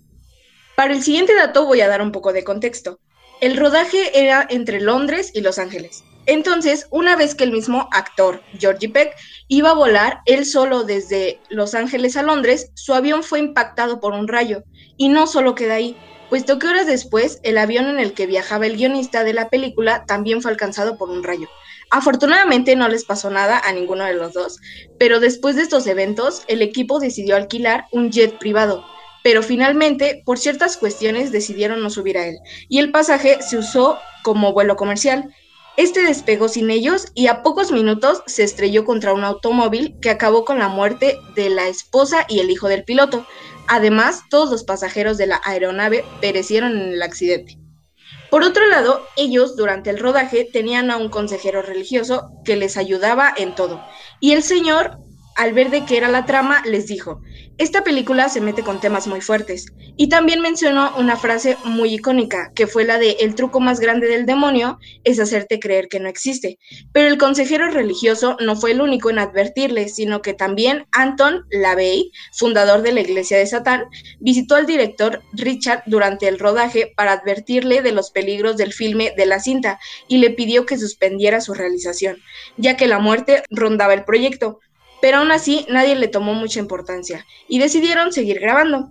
Para 0.76 0.94
el 0.94 1.04
siguiente 1.04 1.36
dato 1.36 1.66
voy 1.66 1.82
a 1.82 1.88
dar 1.88 2.02
un 2.02 2.12
poco 2.12 2.34
de 2.34 2.44
contexto. 2.44 3.00
El 3.42 3.58
rodaje 3.58 4.20
era 4.20 4.46
entre 4.50 4.82
Londres 4.82 5.32
y 5.34 5.42
Los 5.42 5.60
Ángeles. 5.60 6.04
Entonces, 6.26 6.88
una 6.90 7.16
vez 7.16 7.36
que 7.36 7.44
el 7.44 7.52
mismo 7.52 7.90
actor, 7.92 8.42
Georgie 8.58 8.90
Peck, 8.90 9.16
iba 9.48 9.72
a 9.72 9.76
volar 9.76 10.22
él 10.26 10.46
solo 10.46 10.84
desde 10.84 11.40
Los 11.50 11.76
Ángeles 11.76 12.16
a 12.16 12.24
Londres, 12.24 12.72
su 12.76 12.94
avión 12.94 13.24
fue 13.24 13.40
impactado 13.40 14.00
por 14.00 14.14
un 14.14 14.28
rayo. 14.28 14.64
Y 14.96 15.10
no 15.10 15.28
solo 15.28 15.56
queda 15.56 15.76
ahí, 15.76 15.98
puesto 16.30 16.60
que 16.60 16.68
horas 16.68 16.88
después, 16.88 17.40
el 17.44 17.58
avión 17.58 17.88
en 17.88 18.00
el 18.00 18.14
que 18.14 18.26
viajaba 18.26 18.66
el 18.66 18.78
guionista 18.78 19.24
de 19.24 19.34
la 19.34 19.50
película 19.50 20.06
también 20.06 20.42
fue 20.42 20.52
alcanzado 20.52 20.98
por 20.98 21.10
un 21.10 21.24
rayo. 21.24 21.50
Afortunadamente 21.92 22.76
no 22.76 22.88
les 22.90 23.06
pasó 23.06 23.30
nada 23.30 23.60
a 23.60 23.72
ninguno 23.72 24.06
de 24.06 24.16
los 24.16 24.34
dos, 24.34 24.60
pero 24.98 25.20
después 25.20 25.56
de 25.56 25.62
estos 25.62 25.86
eventos, 25.86 26.44
el 26.48 26.62
equipo 26.62 27.00
decidió 27.00 27.36
alquilar 27.36 27.86
un 27.92 28.12
jet 28.12 28.40
privado, 28.40 28.84
pero 29.24 29.44
finalmente, 29.44 30.24
por 30.26 30.40
ciertas 30.40 30.78
cuestiones, 30.78 31.32
decidieron 31.32 31.84
no 31.84 31.92
subir 31.92 32.18
a 32.18 32.26
él, 32.26 32.40
y 32.68 32.80
el 32.80 32.92
pasaje 32.92 33.44
se 33.44 33.58
usó 33.58 34.00
como 34.24 34.54
vuelo 34.54 34.76
comercial, 34.76 35.34
este 35.76 36.04
despegó 36.04 36.50
sin 36.50 36.70
ellos 36.70 37.08
y 37.16 37.28
a 37.28 37.42
pocos 37.42 37.72
minutos 37.72 38.22
se 38.28 38.44
estrelló 38.44 38.86
contra 38.86 39.14
un 39.14 39.24
automóvil 39.24 39.96
que 40.02 40.12
acabó 40.12 40.46
con 40.46 40.60
la 40.60 40.68
muerte 40.68 41.20
de 41.36 41.50
la 41.50 41.68
esposa 41.68 42.26
y 42.30 42.40
el 42.40 42.52
hijo 42.52 42.68
del 42.68 42.84
piloto. 42.84 43.26
Además, 43.68 44.22
todos 44.30 44.52
los 44.52 44.64
pasajeros 44.64 45.18
de 45.18 45.28
la 45.28 45.42
aeronave 45.44 46.06
perecieron 46.22 46.74
en 46.74 46.94
el 46.94 47.02
accidente. 47.02 47.58
Por 48.30 48.44
otro 48.44 48.68
lado, 48.68 49.06
ellos 49.16 49.56
durante 49.56 49.90
el 49.90 50.00
rodaje 50.00 50.48
tenían 50.52 50.92
a 50.92 50.98
un 50.98 51.10
consejero 51.10 51.64
religioso 51.64 52.32
que 52.46 52.56
les 52.56 52.78
ayudaba 52.78 53.34
en 53.36 53.56
todo. 53.56 53.84
Y 54.20 54.34
el 54.34 54.44
señor, 54.44 55.00
al 55.36 55.54
ver 55.54 55.70
de 55.70 55.86
qué 55.86 55.98
era 55.98 56.10
la 56.10 56.26
trama, 56.26 56.64
les 56.66 56.88
dijo, 56.88 57.22
esta 57.60 57.84
película 57.84 58.30
se 58.30 58.42
mete 58.42 58.64
con 58.64 58.80
temas 58.80 59.06
muy 59.06 59.22
fuertes 59.22 59.68
y 59.96 60.10
también 60.10 60.42
mencionó 60.42 60.92
una 60.98 61.18
frase 61.18 61.56
muy 61.64 61.94
icónica, 61.94 62.52
que 62.56 62.66
fue 62.66 62.84
la 62.84 62.98
de 62.98 63.18
el 63.20 63.36
truco 63.36 63.60
más 63.60 63.80
grande 63.80 64.08
del 64.08 64.26
demonio 64.26 64.80
es 65.04 65.20
hacerte 65.20 65.60
creer 65.60 65.88
que 65.88 66.00
no 66.00 66.10
existe. 66.10 66.58
Pero 66.92 67.10
el 67.10 67.20
consejero 67.20 67.70
religioso 67.70 68.38
no 68.40 68.56
fue 68.56 68.72
el 68.72 68.82
único 68.82 69.12
en 69.12 69.20
advertirle, 69.20 69.88
sino 69.88 70.24
que 70.24 70.34
también 70.34 70.88
Anton 70.92 71.46
LaVey, 71.52 72.12
fundador 72.34 72.82
de 72.82 72.92
la 72.92 73.02
Iglesia 73.02 73.38
de 73.38 73.46
Satán, 73.46 73.86
visitó 74.20 74.56
al 74.56 74.66
director 74.66 75.22
Richard 75.34 75.84
durante 75.86 76.28
el 76.28 76.40
rodaje 76.40 76.92
para 76.96 77.14
advertirle 77.14 77.84
de 77.84 77.92
los 77.92 78.10
peligros 78.10 78.58
del 78.58 78.74
filme 78.74 79.14
de 79.16 79.28
la 79.28 79.40
cinta 79.40 79.80
y 80.08 80.18
le 80.18 80.32
pidió 80.32 80.66
que 80.66 80.80
suspendiera 80.80 81.40
su 81.40 81.54
realización, 81.54 82.18
ya 82.58 82.78
que 82.78 82.88
la 82.88 82.98
muerte 82.98 83.44
rondaba 83.52 83.94
el 83.94 84.06
proyecto 84.06 84.60
pero 85.04 85.18
aún 85.18 85.34
así 85.34 85.66
nadie 85.68 85.96
le 85.96 86.08
tomó 86.08 86.34
mucha 86.34 86.62
importancia 86.62 87.26
y 87.50 87.60
decidieron 87.60 88.14
seguir 88.14 88.40
grabando. 88.40 88.90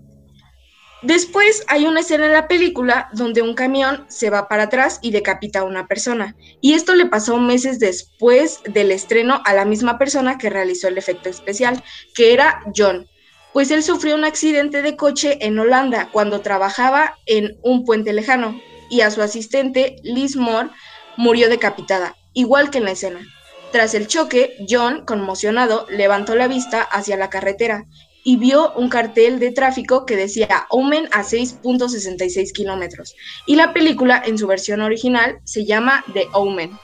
Después 1.01 1.65
hay 1.69 1.87
una 1.87 2.01
escena 2.01 2.27
en 2.27 2.35
la 2.35 2.49
película 2.49 3.09
donde 3.15 3.41
un 3.41 3.55
camión 3.55 4.05
se 4.09 4.29
va 4.29 4.47
para 4.47 4.65
atrás 4.65 4.99
y 5.01 5.11
decapita 5.11 5.61
a 5.61 5.65
una 5.65 5.87
persona, 5.87 6.37
y 6.61 6.75
esto 6.75 6.95
le 6.95 7.07
pasó 7.07 7.39
meses 7.39 7.79
después 7.79 8.61
del 8.65 8.91
estreno 8.91 9.41
a 9.47 9.55
la 9.55 9.65
misma 9.65 9.97
persona 9.97 10.37
que 10.37 10.51
realizó 10.51 10.87
el 10.87 10.99
efecto 10.99 11.31
especial, 11.31 11.83
que 12.15 12.35
era 12.35 12.61
John. 12.77 13.09
pues 13.55 13.71
él 13.71 13.83
sufrió 13.83 14.15
un 14.15 14.27
accidente 14.27 14.83
de 14.83 14.97
coche 14.97 15.39
en 15.41 15.59
Holanda 15.59 16.11
cuando 16.13 16.43
trabajaba 16.43 17.17
en 17.25 17.59
un 17.63 17.87
puente 17.87 18.13
lejano 18.13 18.61
y 18.91 19.01
a 19.01 19.11
su 19.11 19.23
asistente, 19.23 19.97
Liz 20.03 20.37
Moore, 20.37 20.69
murió 21.17 21.49
decapitada, 21.49 22.17
igual 22.35 22.69
que 22.69 22.79
en 22.79 22.85
la 22.85 22.91
escena. 22.91 23.27
Tras 23.73 23.95
el 23.95 24.07
choque, 24.07 24.55
John, 24.69 25.07
conmocionado, 25.07 25.87
levantó 25.89 26.37
la 26.37 26.47
vista 26.47 26.83
hacia 26.83 27.17
la 27.17 27.31
carretera 27.31 27.87
y 28.23 28.37
vio 28.37 28.75
un 28.75 28.91
cartel 28.91 29.39
de 29.39 29.51
tráfico 29.51 30.05
que 30.05 30.15
decía 30.15 30.67
Omen 30.69 31.09
a 31.11 31.23
6.66 31.23 32.53
kilómetros. 32.53 33.15
Y 33.47 33.57
la 33.57 33.73
película, 33.73 34.23
en 34.27 34.37
su 34.37 34.47
versión 34.47 34.83
original, 34.83 35.41
se 35.45 35.65
llama 35.65 36.05
The 36.13 36.29
Omen. 36.35 36.79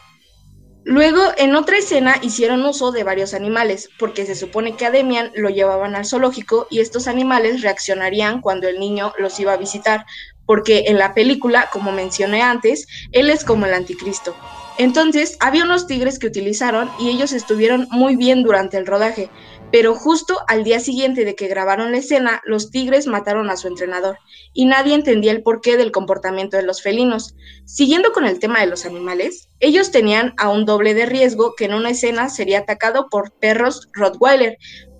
Luego, 0.85 1.21
en 1.37 1.55
otra 1.57 1.77
escena, 1.77 2.17
hicieron 2.23 2.65
uso 2.65 2.91
de 2.91 3.05
varios 3.05 3.35
animales, 3.35 3.91
porque 3.99 4.25
se 4.25 4.35
supone 4.35 4.75
que 4.75 4.87
a 4.87 4.91
Demian 4.91 5.31
lo 5.35 5.51
llevaban 5.51 5.95
al 5.95 6.07
zoológico 6.07 6.67
y 6.71 6.81
estos 6.81 7.07
animales 7.07 7.61
reaccionarían 7.61 8.41
cuando 8.41 8.67
el 8.67 8.81
niño 8.81 9.13
los 9.19 9.39
iba 9.39 9.53
a 9.53 9.59
visitar, 9.59 10.07
porque 10.47 10.85
en 10.87 10.97
la 10.97 11.13
película, 11.13 11.69
como 11.71 11.93
mencioné 11.93 12.41
antes, 12.41 12.87
él 13.13 13.29
es 13.29 13.45
como 13.45 13.67
el 13.67 13.75
anticristo. 13.75 14.35
Entonces, 14.79 15.37
había 15.41 15.65
unos 15.65 15.89
tigres 15.89 16.21
que 16.21 16.29
utilizaron 16.29 16.89
y 17.01 17.09
ellos 17.09 17.33
estuvieron 17.33 17.89
muy 17.91 18.15
bien 18.15 18.45
durante 18.45 18.77
el 18.77 18.87
rodaje, 18.87 19.29
pero 19.73 19.97
justo 19.97 20.39
al 20.47 20.63
día 20.63 20.79
siguiente 20.79 21.25
de 21.25 21.35
que 21.35 21.49
grabaron 21.49 21.91
la 21.91 21.99
escena, 21.99 22.41
los 22.45 22.71
tigres 22.71 23.09
mataron 23.09 23.51
a 23.51 23.57
su 23.57 23.67
entrenador 23.67 24.19
y 24.55 24.67
nadie 24.67 24.95
entendía 24.95 25.33
el 25.33 25.43
porqué 25.43 25.77
del 25.77 25.91
comportamiento 25.91 26.57
de 26.57 26.63
los 26.63 26.81
felinos. 26.81 27.35
Siguiendo 27.65 28.13
con 28.13 28.25
el 28.25 28.39
tema 28.39 28.61
de 28.61 28.67
los 28.67 28.87
animales, 28.87 29.49
ellos 29.59 29.91
tenían 29.91 30.33
a 30.39 30.49
un 30.49 30.65
doble 30.65 30.95
de 30.95 31.07
riesgo 31.07 31.55
que 31.57 31.65
en 31.65 31.75
una 31.75 31.91
escena 31.91 32.31
sería 32.31 32.61
atacado 32.61 33.09
por 33.11 33.33
perros 33.33 33.89
Rottweiler, 33.93 34.59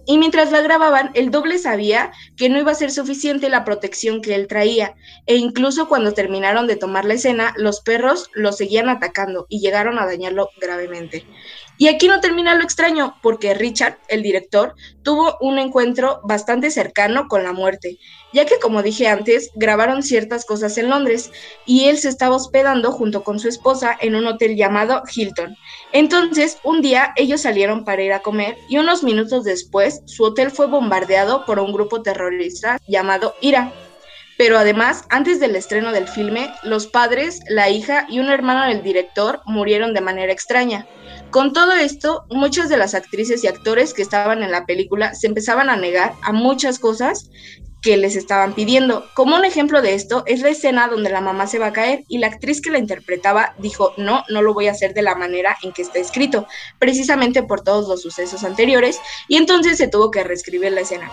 y 0.09 0.17
mientras 0.17 0.51
la 0.51 0.63
grababan, 0.63 1.11
el 1.13 1.31
doble 1.31 1.59
sabía 1.59 2.13
que 2.35 2.49
no 2.49 2.59
iba 2.59 2.73
a 2.73 2.75
ser 2.75 2.91
suficiente 2.91 3.51
la 3.51 3.63
protección 3.63 4.23
que 4.23 4.35
él 4.35 4.49
traía, 4.49 4.95
e 5.27 5.37
incluso 5.37 5.87
cuando 5.87 6.15
terminaron 6.15 6.67
de 6.67 6.77
tomar 6.77 7.05
la 7.05 7.13
escena, 7.13 7.53
los 7.59 7.83
perros 7.83 8.31
lo 8.33 8.53
seguían 8.53 8.89
atacando 8.89 9.45
y 9.51 9.61
llegaron 9.61 9.99
a 9.99 10.07
dañarlo 10.07 10.49
gravemente. 10.59 11.27
Y 11.81 11.87
aquí 11.87 12.09
no 12.09 12.21
termina 12.21 12.57
lo 12.57 12.65
extraño, 12.65 13.15
porque 13.23 13.55
Richard, 13.55 13.99
el 14.09 14.25
director, 14.25 14.75
tuvo 15.05 15.37
un 15.41 15.61
encuentro 15.61 16.21
bastante 16.25 16.73
cercano 16.73 17.29
con 17.29 17.45
la 17.45 17.53
muerte, 17.53 17.99
ya 18.33 18.45
que 18.45 18.59
como 18.59 18.83
dije 18.83 19.07
antes, 19.07 19.53
grabaron 19.55 20.03
ciertas 20.03 20.45
cosas 20.45 20.77
en 20.77 20.91
Londres 20.91 21.31
y 21.67 21.85
él 21.85 21.97
se 21.99 22.09
estaba 22.09 22.35
hospedando 22.35 22.91
junto 22.91 23.23
con 23.23 23.39
su 23.39 23.49
esposa 23.49 23.97
en 24.01 24.17
un 24.17 24.27
hotel 24.27 24.57
llamado 24.57 25.05
Hilton. 25.15 25.57
Entonces, 25.93 26.59
un 26.65 26.83
día 26.83 27.13
ellos 27.15 27.43
salieron 27.43 27.85
para 27.85 28.03
ir 28.03 28.13
a 28.13 28.23
comer 28.23 28.59
y 28.69 28.79
unos 28.79 29.05
minutos 29.05 29.45
después 29.45 30.03
su 30.07 30.25
hotel 30.25 30.51
fue 30.51 30.67
bombardeado 30.67 31.47
por 31.47 31.61
un 31.61 31.73
grupo 31.73 32.03
terrorista 32.03 32.81
llamado 32.89 33.37
IRA. 33.41 33.73
Pero 34.37 34.57
además, 34.57 35.05
antes 35.11 35.41
del 35.41 35.57
estreno 35.57 35.93
del 35.93 36.07
filme, 36.07 36.53
los 36.63 36.87
padres, 36.87 37.41
la 37.49 37.71
hija 37.71 38.07
y 38.09 38.21
un 38.21 38.31
hermano 38.31 38.67
del 38.67 38.85
director 38.85 39.43
murieron 39.47 39.95
de 39.95 40.01
manera 40.01 40.33
extraña. 40.33 40.87
Con 41.31 41.53
todo 41.53 41.73
esto, 41.73 42.25
muchas 42.31 42.71
de 42.71 42.79
las 42.79 42.95
actrices 42.95 43.45
y 43.45 43.49
actores 43.49 43.93
que 43.93 44.01
estaban 44.01 44.43
en 44.43 44.51
la 44.51 44.65
película 44.65 45.15
se 45.15 45.27
empezaban 45.27 45.69
a 45.69 45.77
negar 45.77 46.15
a 46.23 46.33
muchas 46.33 46.79
cosas 46.79 47.29
que 47.83 47.99
les 47.99 48.17
estaban 48.17 48.55
pidiendo. 48.55 49.05
Como 49.15 49.37
un 49.37 49.45
ejemplo 49.45 49.83
de 49.83 49.95
esto 49.95 50.23
es 50.27 50.41
la 50.41 50.49
escena 50.49 50.89
donde 50.89 51.11
la 51.11 51.21
mamá 51.21 51.47
se 51.47 51.59
va 51.59 51.67
a 51.67 51.73
caer 51.73 52.05
y 52.09 52.19
la 52.19 52.29
actriz 52.29 52.63
que 52.63 52.71
la 52.71 52.79
interpretaba 52.79 53.55
dijo, 53.59 53.93
no, 53.99 54.25
no 54.31 54.41
lo 54.41 54.55
voy 54.55 54.69
a 54.69 54.73
hacer 54.73 54.95
de 54.95 55.03
la 55.03 55.15
manera 55.17 55.57
en 55.63 55.73
que 55.73 55.83
está 55.83 55.99
escrito, 55.99 56.47
precisamente 56.79 57.43
por 57.43 57.63
todos 57.63 57.89
los 57.89 58.03
sucesos 58.03 58.43
anteriores, 58.43 58.99
y 59.29 59.37
entonces 59.37 59.77
se 59.77 59.89
tuvo 59.89 60.11
que 60.11 60.25
reescribir 60.25 60.73
la 60.73 60.81
escena. 60.81 61.13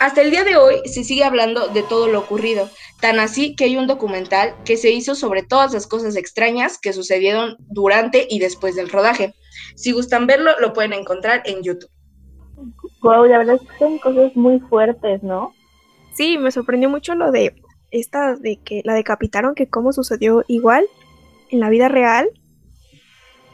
Hasta 0.00 0.22
el 0.22 0.32
día 0.32 0.42
de 0.42 0.56
hoy 0.56 0.80
se 0.86 1.04
sigue 1.04 1.22
hablando 1.22 1.68
de 1.68 1.84
todo 1.84 2.08
lo 2.08 2.18
ocurrido, 2.18 2.68
tan 3.00 3.20
así 3.20 3.54
que 3.54 3.64
hay 3.64 3.76
un 3.76 3.86
documental 3.86 4.56
que 4.64 4.76
se 4.76 4.90
hizo 4.90 5.14
sobre 5.14 5.44
todas 5.44 5.72
las 5.72 5.86
cosas 5.86 6.16
extrañas 6.16 6.78
que 6.78 6.92
sucedieron 6.92 7.56
durante 7.60 8.26
y 8.28 8.40
después 8.40 8.74
del 8.74 8.90
rodaje. 8.90 9.34
Si 9.74 9.92
gustan 9.92 10.26
verlo, 10.26 10.52
lo 10.60 10.72
pueden 10.72 10.92
encontrar 10.92 11.42
en 11.44 11.62
YouTube. 11.62 11.90
Wow, 13.00 13.26
la 13.26 13.38
verdad 13.38 13.56
es 13.56 13.68
que 13.68 13.78
son 13.78 13.98
cosas 13.98 14.36
muy 14.36 14.60
fuertes, 14.60 15.22
¿no? 15.22 15.52
Sí, 16.14 16.38
me 16.38 16.52
sorprendió 16.52 16.88
mucho 16.88 17.14
lo 17.14 17.32
de 17.32 17.54
esta 17.90 18.36
de 18.36 18.58
que 18.62 18.82
la 18.84 18.94
decapitaron, 18.94 19.54
que 19.54 19.68
cómo 19.68 19.92
sucedió 19.92 20.44
igual 20.46 20.86
en 21.50 21.60
la 21.60 21.68
vida 21.68 21.88
real. 21.88 22.30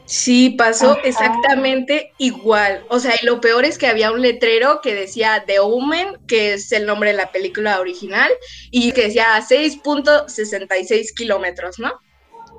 Sí, 0.05 0.51
pasó 0.57 0.97
exactamente 1.05 2.13
igual. 2.17 2.83
O 2.89 2.99
sea, 2.99 3.15
y 3.21 3.27
lo 3.27 3.43
peor 3.43 3.67
es 3.67 3.77
que 3.77 3.89
había 3.89 4.11
un 4.11 4.23
letrero 4.23 4.81
que 4.83 4.95
decía 4.95 5.45
The 5.47 5.59
Omen, 5.61 6.17
que 6.27 6.55
es 6.55 6.73
el 6.73 6.87
nombre 6.87 7.11
de 7.11 7.17
la 7.17 7.31
película 7.31 7.79
original, 7.79 8.31
y 8.71 8.93
que 8.93 9.03
decía 9.03 9.39
6.66 9.39 11.15
kilómetros, 11.15 11.79
¿no? 11.79 11.93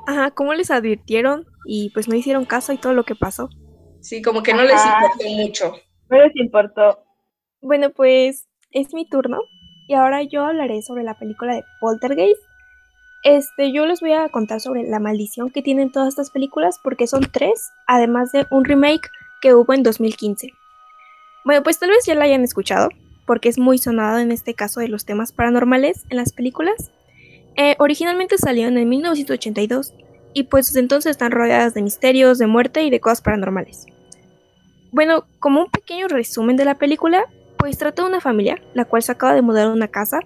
Ajá, 0.09 0.31
¿cómo 0.31 0.55
les 0.55 0.71
advirtieron? 0.71 1.45
Y 1.65 1.91
pues 1.91 2.07
no 2.07 2.15
hicieron 2.15 2.43
caso 2.45 2.73
y 2.73 2.77
todo 2.77 2.93
lo 2.93 3.03
que 3.03 3.13
pasó. 3.13 3.47
Sí, 4.01 4.23
como 4.23 4.41
que 4.41 4.55
no 4.55 4.63
les 4.63 4.81
importó 4.83 5.29
mucho. 5.29 5.73
No 6.09 6.23
les 6.23 6.35
importó. 6.35 7.03
Bueno, 7.61 7.91
pues 7.91 8.47
es 8.71 8.91
mi 8.95 9.07
turno. 9.07 9.37
Y 9.87 9.93
ahora 9.93 10.23
yo 10.23 10.45
hablaré 10.45 10.81
sobre 10.81 11.03
la 11.03 11.13
película 11.19 11.53
de 11.53 11.63
Poltergeist. 11.79 12.41
Este, 13.23 13.71
yo 13.71 13.85
les 13.85 14.01
voy 14.01 14.13
a 14.13 14.29
contar 14.29 14.61
sobre 14.61 14.81
la 14.81 14.99
maldición 14.99 15.51
que 15.51 15.61
tienen 15.61 15.91
todas 15.91 16.09
estas 16.09 16.31
películas 16.31 16.79
porque 16.83 17.05
son 17.05 17.27
tres, 17.31 17.69
además 17.85 18.31
de 18.31 18.47
un 18.49 18.65
remake 18.65 19.11
que 19.43 19.53
hubo 19.53 19.75
en 19.75 19.83
2015. 19.83 20.49
Bueno, 21.45 21.61
pues 21.61 21.77
tal 21.77 21.91
vez 21.91 22.03
ya 22.07 22.15
la 22.15 22.25
hayan 22.25 22.43
escuchado, 22.43 22.89
porque 23.27 23.47
es 23.47 23.59
muy 23.59 23.77
sonado 23.77 24.17
en 24.17 24.31
este 24.31 24.55
caso 24.55 24.79
de 24.79 24.87
los 24.87 25.05
temas 25.05 25.33
paranormales 25.33 26.03
en 26.09 26.17
las 26.17 26.33
películas. 26.33 26.91
Eh, 27.55 27.75
originalmente 27.79 28.37
salieron 28.37 28.77
en 28.77 28.87
1982 28.89 29.93
y 30.33 30.43
pues 30.43 30.67
desde 30.67 30.79
entonces 30.79 31.11
están 31.11 31.31
rodeadas 31.31 31.73
de 31.73 31.81
misterios, 31.81 32.37
de 32.37 32.47
muerte 32.47 32.83
y 32.83 32.89
de 32.89 32.99
cosas 32.99 33.21
paranormales. 33.21 33.87
Bueno, 34.91 35.25
como 35.39 35.61
un 35.61 35.69
pequeño 35.69 36.07
resumen 36.07 36.55
de 36.55 36.65
la 36.65 36.75
película, 36.75 37.25
pues 37.57 37.77
trata 37.77 38.03
de 38.03 38.09
una 38.09 38.21
familia, 38.21 38.61
la 38.73 38.85
cual 38.85 39.03
se 39.03 39.11
acaba 39.11 39.33
de 39.33 39.41
mudar 39.41 39.67
a 39.67 39.71
una 39.71 39.87
casa. 39.87 40.19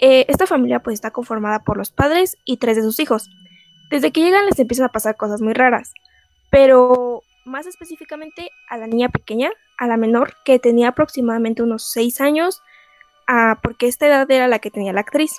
Eh, 0.00 0.26
esta 0.28 0.46
familia 0.46 0.80
pues 0.80 0.94
está 0.94 1.10
conformada 1.10 1.60
por 1.60 1.76
los 1.76 1.90
padres 1.90 2.36
y 2.44 2.56
tres 2.56 2.76
de 2.76 2.82
sus 2.82 2.98
hijos. 3.00 3.30
Desde 3.90 4.10
que 4.10 4.20
llegan 4.20 4.46
les 4.46 4.58
empiezan 4.58 4.86
a 4.86 4.92
pasar 4.92 5.16
cosas 5.16 5.40
muy 5.40 5.52
raras, 5.52 5.92
pero 6.50 7.22
más 7.44 7.66
específicamente 7.66 8.50
a 8.68 8.76
la 8.76 8.86
niña 8.86 9.08
pequeña, 9.08 9.50
a 9.78 9.86
la 9.86 9.96
menor, 9.96 10.34
que 10.44 10.58
tenía 10.58 10.88
aproximadamente 10.88 11.62
unos 11.62 11.90
6 11.92 12.20
años, 12.20 12.62
ah, 13.28 13.58
porque 13.62 13.86
esta 13.86 14.06
edad 14.06 14.30
era 14.30 14.48
la 14.48 14.58
que 14.58 14.70
tenía 14.70 14.92
la 14.92 15.00
actriz. 15.00 15.36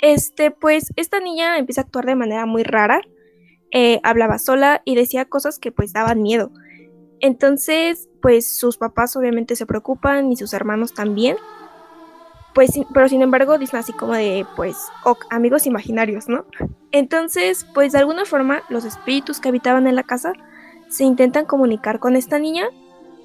Este, 0.00 0.50
pues 0.50 0.92
esta 0.96 1.20
niña 1.20 1.58
empieza 1.58 1.82
a 1.82 1.84
actuar 1.84 2.06
de 2.06 2.14
manera 2.14 2.46
muy 2.46 2.62
rara, 2.62 3.00
eh, 3.70 4.00
hablaba 4.02 4.38
sola 4.38 4.82
y 4.84 4.94
decía 4.94 5.24
cosas 5.24 5.58
que 5.58 5.72
pues 5.72 5.92
daban 5.92 6.22
miedo. 6.22 6.50
Entonces, 7.20 8.08
pues 8.20 8.56
sus 8.58 8.76
papás 8.76 9.16
obviamente 9.16 9.56
se 9.56 9.66
preocupan 9.66 10.30
y 10.30 10.36
sus 10.36 10.52
hermanos 10.52 10.94
también. 10.94 11.36
Pues, 12.54 12.70
pero 12.92 13.08
sin 13.08 13.22
embargo 13.22 13.58
dicen 13.58 13.80
así 13.80 13.92
como 13.92 14.12
de, 14.12 14.46
pues, 14.54 14.76
amigos 15.30 15.66
imaginarios, 15.66 16.28
¿no? 16.28 16.44
Entonces, 16.92 17.66
pues 17.74 17.92
de 17.92 17.98
alguna 17.98 18.24
forma 18.24 18.62
los 18.68 18.84
espíritus 18.84 19.40
que 19.40 19.48
habitaban 19.48 19.88
en 19.88 19.96
la 19.96 20.04
casa 20.04 20.34
se 20.88 21.02
intentan 21.02 21.46
comunicar 21.46 21.98
con 21.98 22.14
esta 22.14 22.38
niña, 22.38 22.66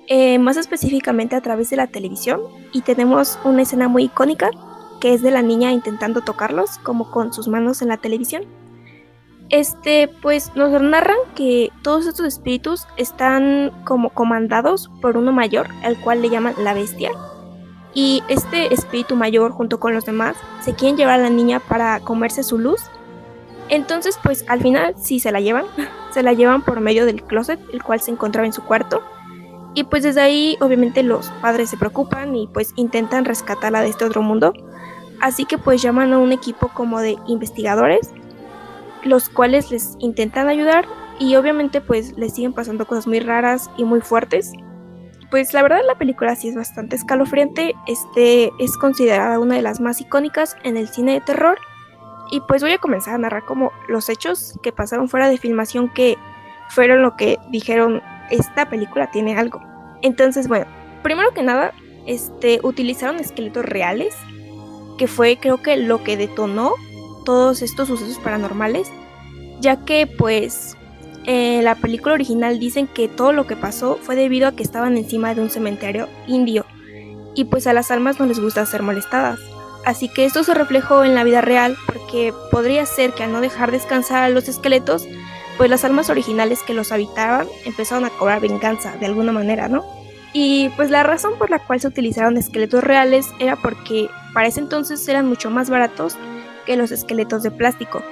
eh, 0.07 0.39
más 0.39 0.57
específicamente 0.57 1.35
a 1.35 1.41
través 1.41 1.69
de 1.69 1.75
la 1.75 1.85
televisión, 1.85 2.41
y 2.73 2.81
tenemos 2.81 3.37
una 3.43 3.61
escena 3.61 3.87
muy 3.87 4.05
icónica 4.05 4.49
que 4.99 5.13
es 5.13 5.21
de 5.21 5.31
la 5.31 5.41
niña 5.41 5.71
intentando 5.71 6.21
tocarlos, 6.21 6.77
como 6.79 7.11
con 7.11 7.33
sus 7.33 7.47
manos 7.47 7.81
en 7.81 7.87
la 7.87 7.97
televisión. 7.97 8.43
Este, 9.49 10.07
pues 10.21 10.55
nos 10.55 10.79
narran 10.81 11.17
que 11.35 11.71
todos 11.81 12.05
estos 12.05 12.27
espíritus 12.27 12.85
están 12.97 13.71
como 13.83 14.11
comandados 14.11 14.91
por 15.01 15.17
uno 15.17 15.31
mayor, 15.31 15.67
al 15.83 15.99
cual 15.99 16.21
le 16.21 16.29
llaman 16.29 16.53
la 16.59 16.73
bestia. 16.73 17.11
Y 17.93 18.21
este 18.29 18.73
espíritu 18.73 19.15
mayor, 19.15 19.51
junto 19.51 19.79
con 19.79 19.93
los 19.93 20.05
demás, 20.05 20.35
se 20.61 20.75
quieren 20.75 20.97
llevar 20.97 21.19
a 21.19 21.23
la 21.23 21.29
niña 21.31 21.59
para 21.59 21.99
comerse 22.01 22.43
su 22.43 22.59
luz. 22.59 22.81
Entonces, 23.69 24.19
pues 24.21 24.45
al 24.47 24.61
final 24.61 24.93
sí 24.97 25.19
se 25.19 25.31
la 25.31 25.39
llevan. 25.39 25.65
Se 26.11 26.23
la 26.23 26.33
llevan 26.33 26.63
por 26.63 26.79
medio 26.79 27.05
del 27.05 27.21
closet, 27.21 27.59
el 27.71 27.83
cual 27.83 27.99
se 28.01 28.09
encontraba 28.09 28.47
en 28.47 28.51
su 28.51 28.63
cuarto. 28.63 29.03
Y 29.75 29.83
pues 29.83 30.01
desde 30.01 30.21
ahí, 30.21 30.57
obviamente, 30.59 31.03
los 31.03 31.29
padres 31.41 31.69
se 31.69 31.77
preocupan 31.77 32.35
y 32.35 32.47
pues 32.47 32.73
intentan 32.75 33.25
rescatarla 33.25 33.81
de 33.81 33.89
este 33.89 34.05
otro 34.05 34.23
mundo. 34.23 34.53
Así 35.21 35.45
que 35.45 35.57
pues 35.57 35.81
llaman 35.81 36.13
a 36.13 36.17
un 36.17 36.31
equipo 36.31 36.69
como 36.69 36.99
de 36.99 37.17
investigadores, 37.27 38.11
los 39.03 39.29
cuales 39.29 39.71
les 39.71 39.95
intentan 39.99 40.47
ayudar 40.47 40.85
y 41.19 41.35
obviamente 41.35 41.81
pues 41.81 42.17
les 42.17 42.33
siguen 42.33 42.53
pasando 42.53 42.87
cosas 42.87 43.05
muy 43.05 43.19
raras 43.19 43.69
y 43.77 43.83
muy 43.83 44.01
fuertes. 44.01 44.53
Pues 45.29 45.53
la 45.53 45.61
verdad 45.61 45.81
la 45.85 45.95
película 45.95 46.35
sí 46.35 46.49
es 46.49 46.55
bastante 46.55 46.95
escalofriante, 46.95 47.75
este 47.85 48.51
es 48.59 48.75
considerada 48.77 49.39
una 49.39 49.55
de 49.55 49.61
las 49.61 49.79
más 49.79 50.01
icónicas 50.01 50.55
en 50.63 50.75
el 50.75 50.87
cine 50.87 51.13
de 51.13 51.21
terror 51.21 51.59
y 52.31 52.41
pues 52.41 52.63
voy 52.63 52.71
a 52.71 52.77
comenzar 52.77 53.15
a 53.15 53.19
narrar 53.19 53.45
como 53.45 53.71
los 53.87 54.09
hechos 54.09 54.57
que 54.63 54.71
pasaron 54.71 55.09
fuera 55.09 55.29
de 55.29 55.37
filmación 55.37 55.89
que 55.89 56.17
fueron 56.69 57.01
lo 57.01 57.15
que 57.15 57.37
dijeron 57.51 58.01
esta 58.31 58.69
película 58.69 59.11
tiene 59.11 59.37
algo. 59.37 59.61
Entonces 60.01 60.47
bueno, 60.47 60.65
primero 61.03 61.31
que 61.33 61.43
nada 61.43 61.73
este, 62.05 62.59
utilizaron 62.63 63.19
esqueletos 63.19 63.65
reales, 63.65 64.15
que 64.99 65.07
fue 65.07 65.37
creo 65.37 65.63
que 65.63 65.77
lo 65.77 66.03
que 66.03 66.17
detonó 66.17 66.73
todos 67.25 67.61
estos 67.61 67.87
sucesos 67.87 68.19
paranormales, 68.19 68.91
ya 69.61 69.85
que 69.85 70.05
pues 70.05 70.75
en 71.25 71.63
la 71.63 71.75
película 71.75 72.13
original 72.13 72.59
dicen 72.59 72.85
que 72.85 73.07
todo 73.07 73.31
lo 73.31 73.47
que 73.47 73.55
pasó 73.55 73.97
fue 74.01 74.15
debido 74.15 74.47
a 74.47 74.51
que 74.51 74.63
estaban 74.63 74.97
encima 74.97 75.33
de 75.33 75.41
un 75.41 75.49
cementerio 75.49 76.07
indio 76.27 76.65
y 77.33 77.45
pues 77.45 77.65
a 77.65 77.73
las 77.73 77.91
almas 77.91 78.19
no 78.19 78.25
les 78.25 78.39
gusta 78.39 78.65
ser 78.65 78.83
molestadas. 78.83 79.39
Así 79.85 80.09
que 80.09 80.25
esto 80.25 80.43
se 80.43 80.53
reflejó 80.53 81.05
en 81.05 81.15
la 81.15 81.23
vida 81.23 81.39
real 81.39 81.77
porque 81.85 82.33
podría 82.51 82.85
ser 82.85 83.13
que 83.13 83.23
al 83.23 83.31
no 83.31 83.39
dejar 83.39 83.71
descansar 83.71 84.23
a 84.23 84.29
los 84.29 84.49
esqueletos, 84.49 85.07
pues 85.57 85.69
las 85.69 85.85
almas 85.85 86.09
originales 86.09 86.61
que 86.63 86.73
los 86.73 86.91
habitaban 86.91 87.47
empezaron 87.63 88.03
a 88.03 88.09
cobrar 88.09 88.41
venganza 88.41 88.97
de 88.97 89.05
alguna 89.05 89.31
manera, 89.31 89.69
¿no? 89.69 89.85
Y 90.33 90.69
pues 90.75 90.89
la 90.89 91.03
razón 91.03 91.35
por 91.37 91.49
la 91.49 91.59
cual 91.59 91.79
se 91.79 91.87
utilizaron 91.87 92.35
esqueletos 92.35 92.83
reales 92.83 93.27
era 93.39 93.55
porque 93.55 94.09
para 94.33 94.47
ese 94.47 94.59
entonces 94.59 95.07
eran 95.07 95.27
mucho 95.27 95.49
más 95.49 95.69
baratos 95.69 96.15
que 96.65 96.75
los 96.75 96.91
esqueletos 96.91 97.43
de 97.43 97.51
plástico. 97.51 98.03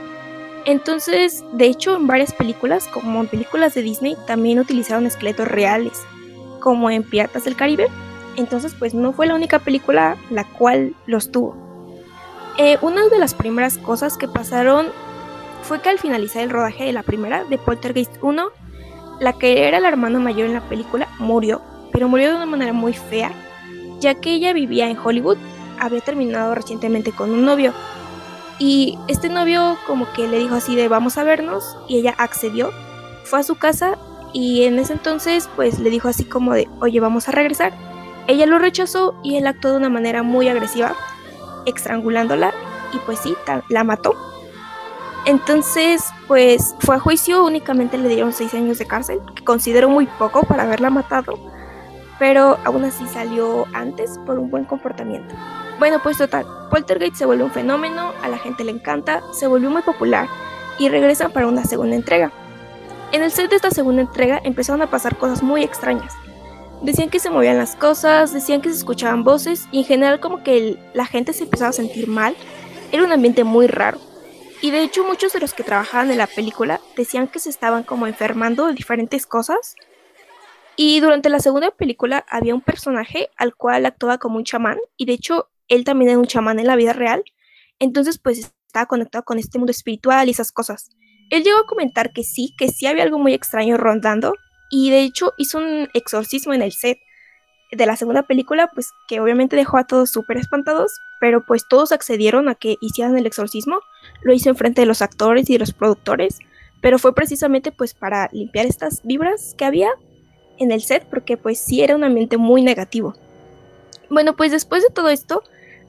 Entonces, 0.65 1.45
de 1.53 1.65
hecho, 1.67 1.95
en 1.95 2.07
varias 2.07 2.33
películas, 2.33 2.88
como 2.88 3.21
en 3.21 3.27
películas 3.27 3.74
de 3.74 3.81
Disney, 3.81 4.17
también 4.25 4.59
utilizaron 4.59 5.05
esqueletos 5.05 5.47
reales, 5.47 6.03
como 6.59 6.89
en 6.89 7.03
Piratas 7.03 7.45
del 7.45 7.55
Caribe. 7.55 7.88
Entonces, 8.36 8.75
pues 8.77 8.93
no 8.93 9.13
fue 9.13 9.27
la 9.27 9.36
única 9.36 9.59
película 9.59 10.17
la 10.29 10.43
cual 10.43 10.93
los 11.05 11.31
tuvo. 11.31 11.55
Eh, 12.57 12.77
una 12.81 13.07
de 13.07 13.19
las 13.19 13.33
primeras 13.33 13.77
cosas 13.77 14.17
que 14.17 14.27
pasaron 14.27 14.88
fue 15.63 15.79
que 15.79 15.89
al 15.89 16.00
finalizar 16.00 16.41
el 16.43 16.50
rodaje 16.50 16.86
de 16.86 16.93
la 16.93 17.03
primera, 17.03 17.43
de 17.43 17.57
Poltergeist 17.57 18.15
1, 18.21 18.50
la 19.19 19.33
que 19.33 19.67
era 19.67 19.79
la 19.79 19.88
hermana 19.88 20.19
mayor 20.19 20.47
en 20.47 20.53
la 20.53 20.67
película 20.67 21.07
murió, 21.19 21.62
pero 21.91 22.09
murió 22.09 22.29
de 22.29 22.36
una 22.36 22.45
manera 22.45 22.74
muy 22.74 22.93
fea, 22.93 23.31
ya 24.00 24.15
que 24.15 24.33
ella 24.33 24.53
vivía 24.53 24.89
en 24.89 24.97
Hollywood, 24.97 25.38
había 25.79 26.01
terminado 26.01 26.55
recientemente 26.55 27.12
con 27.12 27.31
un 27.31 27.46
novio, 27.46 27.74
y 28.60 28.98
este 29.07 29.29
novio 29.29 29.77
como 29.86 30.12
que 30.13 30.27
le 30.27 30.39
dijo 30.39 30.55
así 30.55 30.75
de 30.75 30.88
vamos 30.88 31.17
a 31.17 31.24
vernos, 31.24 31.77
y 31.88 31.98
ella 31.98 32.15
accedió, 32.17 32.72
fue 33.24 33.39
a 33.39 33.43
su 33.43 33.55
casa, 33.55 33.98
y 34.34 34.63
en 34.63 34.79
ese 34.79 34.93
entonces 34.93 35.50
pues 35.55 35.79
le 35.79 35.89
dijo 35.89 36.07
así 36.07 36.25
como 36.25 36.53
de 36.53 36.67
oye 36.81 37.00
vamos 37.00 37.27
a 37.27 37.31
regresar. 37.31 37.74
Ella 38.27 38.46
lo 38.46 38.60
rechazó 38.60 39.15
y 39.24 39.38
él 39.38 39.48
actuó 39.48 39.72
de 39.72 39.77
una 39.77 39.89
manera 39.89 40.22
muy 40.22 40.50
agresiva, 40.50 40.93
estrangulándola, 41.65 42.51
y 42.93 42.98
pues 43.00 43.19
sí, 43.19 43.36
la 43.69 43.84
mató. 43.84 44.15
Entonces, 45.25 46.05
pues 46.27 46.75
fue 46.79 46.96
a 46.96 47.00
juicio, 47.00 47.46
únicamente 47.46 47.98
le 47.98 48.07
dieron 48.07 48.34
seis 48.34 48.53
años 48.53 48.79
de 48.79 48.86
cárcel, 48.86 49.19
que 49.36 49.43
considero 49.43 49.89
muy 49.89 50.07
poco 50.07 50.43
para 50.43 50.63
haberla 50.63 50.89
matado, 50.89 51.34
pero 52.17 52.57
aún 52.63 52.86
así 52.86 53.05
salió 53.07 53.65
antes 53.74 54.17
por 54.25 54.39
un 54.39 54.50
buen 54.50 54.65
comportamiento. 54.65 55.36
Bueno, 55.79 56.01
pues 56.01 56.17
total, 56.17 56.46
Poltergeist 56.72 57.17
se 57.17 57.25
vuelve 57.25 57.43
un 57.43 57.51
fenómeno, 57.51 58.12
a 58.24 58.27
la 58.27 58.39
gente 58.39 58.63
le 58.63 58.72
encanta, 58.72 59.22
se 59.31 59.46
volvió 59.46 59.69
muy 59.69 59.84
popular 59.84 60.27
y 60.79 60.89
regresan 60.89 61.31
para 61.31 61.48
una 61.48 61.63
segunda 61.65 61.96
entrega. 61.96 62.31
En 63.12 63.24
el 63.24 63.31
set 63.31 63.50
de 63.50 63.57
esta 63.57 63.72
segunda 63.72 64.01
entrega 64.01 64.41
empezaron 64.43 64.81
a 64.81 64.89
pasar 64.89 65.17
cosas 65.17 65.43
muy 65.43 65.63
extrañas. 65.63 66.13
Decían 66.81 67.10
que 67.10 67.19
se 67.19 67.29
movían 67.29 67.57
las 67.57 67.75
cosas, 67.75 68.34
decían 68.34 68.62
que 68.62 68.69
se 68.69 68.77
escuchaban 68.77 69.24
voces 69.24 69.67
y 69.72 69.79
en 69.79 69.86
general 69.86 70.19
como 70.19 70.43
que 70.43 70.77
la 70.93 71.05
gente 71.05 71.34
se 71.34 71.43
empezaba 71.43 71.69
a 71.69 71.74
sentir 71.74 72.07
mal. 72.07 72.36
Era 72.91 73.03
un 73.03 73.12
ambiente 73.12 73.43
muy 73.43 73.67
raro. 73.67 74.00
Y 74.62 74.72
de 74.72 74.81
hecho 74.81 75.03
muchos 75.03 75.31
de 75.34 75.39
los 75.39 75.53
que 75.53 75.63
trabajaban 75.63 76.10
en 76.12 76.17
la 76.17 76.27
película 76.27 76.81
decían 76.96 77.27
que 77.27 77.39
se 77.39 77.50
estaban 77.50 77.84
como 77.84 78.07
enfermando 78.07 78.65
de 78.65 78.74
diferentes 78.74 79.27
cosas. 79.27 79.75
Y 80.75 81.00
durante 81.00 81.29
la 81.29 81.39
segunda 81.39 81.72
película 81.72 82.25
había 82.29 82.55
un 82.55 82.62
personaje 82.62 83.29
al 83.38 83.55
cual 83.55 83.86
actuaba 83.86 84.17
como 84.17 84.38
un 84.38 84.43
chamán 84.43 84.77
y 84.98 85.05
de 85.05 85.13
hecho 85.13 85.50
él 85.67 85.83
también 85.83 86.12
era 86.12 86.19
un 86.19 86.27
chamán 86.27 86.59
en 86.59 86.67
la 86.67 86.75
vida 86.75 86.93
real. 86.93 87.24
Entonces 87.79 88.17
pues 88.17 88.53
estaba 88.67 88.86
conectado 88.86 89.24
con 89.24 89.39
este 89.39 89.57
mundo 89.57 89.71
espiritual 89.71 90.27
y 90.27 90.31
esas 90.31 90.51
cosas. 90.51 90.89
Él 91.29 91.43
llegó 91.43 91.59
a 91.59 91.65
comentar 91.65 92.13
que 92.13 92.23
sí, 92.23 92.53
que 92.58 92.69
sí 92.69 92.86
había 92.86 93.03
algo 93.03 93.19
muy 93.19 93.34
extraño 93.34 93.77
rondando 93.77 94.34
y 94.69 94.89
de 94.89 95.01
hecho 95.01 95.34
hizo 95.38 95.58
un 95.60 95.89
exorcismo 95.93 96.53
en 96.53 96.62
el 96.62 96.71
set 96.71 96.97
de 97.71 97.86
la 97.86 97.97
segunda 97.97 98.23
película, 98.23 98.69
pues 98.73 98.91
que 99.08 99.19
obviamente 99.19 99.56
dejó 99.56 99.77
a 99.77 99.86
todos 99.86 100.10
súper 100.10 100.38
espantados, 100.38 100.91
pero 101.19 101.45
pues 101.45 101.67
todos 101.67 101.91
accedieron 101.91 102.47
a 102.47 102.56
que 102.56 102.77
hicieran 102.80 103.17
el 103.17 103.25
exorcismo, 103.25 103.80
lo 104.21 104.34
hizo 104.34 104.49
enfrente 104.49 104.82
de 104.82 104.88
los 104.88 105.01
actores 105.01 105.49
y 105.49 105.53
de 105.53 105.60
los 105.60 105.73
productores, 105.73 106.39
pero 106.82 106.99
fue 106.99 107.13
precisamente 107.13 107.71
pues 107.71 107.93
para 107.93 108.30
limpiar 108.32 108.65
estas 108.65 109.01
vibras 109.03 109.53
que 109.58 109.65
había 109.65 109.89
en 110.60 110.71
el 110.71 110.82
set, 110.82 111.06
porque 111.10 111.38
pues 111.38 111.60
sí 111.60 111.82
era 111.82 111.95
un 111.95 112.03
ambiente 112.03 112.38
muy 112.38 112.62
negativo. 112.62 113.15
Bueno, 114.10 114.36
pues 114.36 114.51
después 114.51 114.84
de 114.84 114.89
todo 114.89 115.10
esto, 115.10 115.43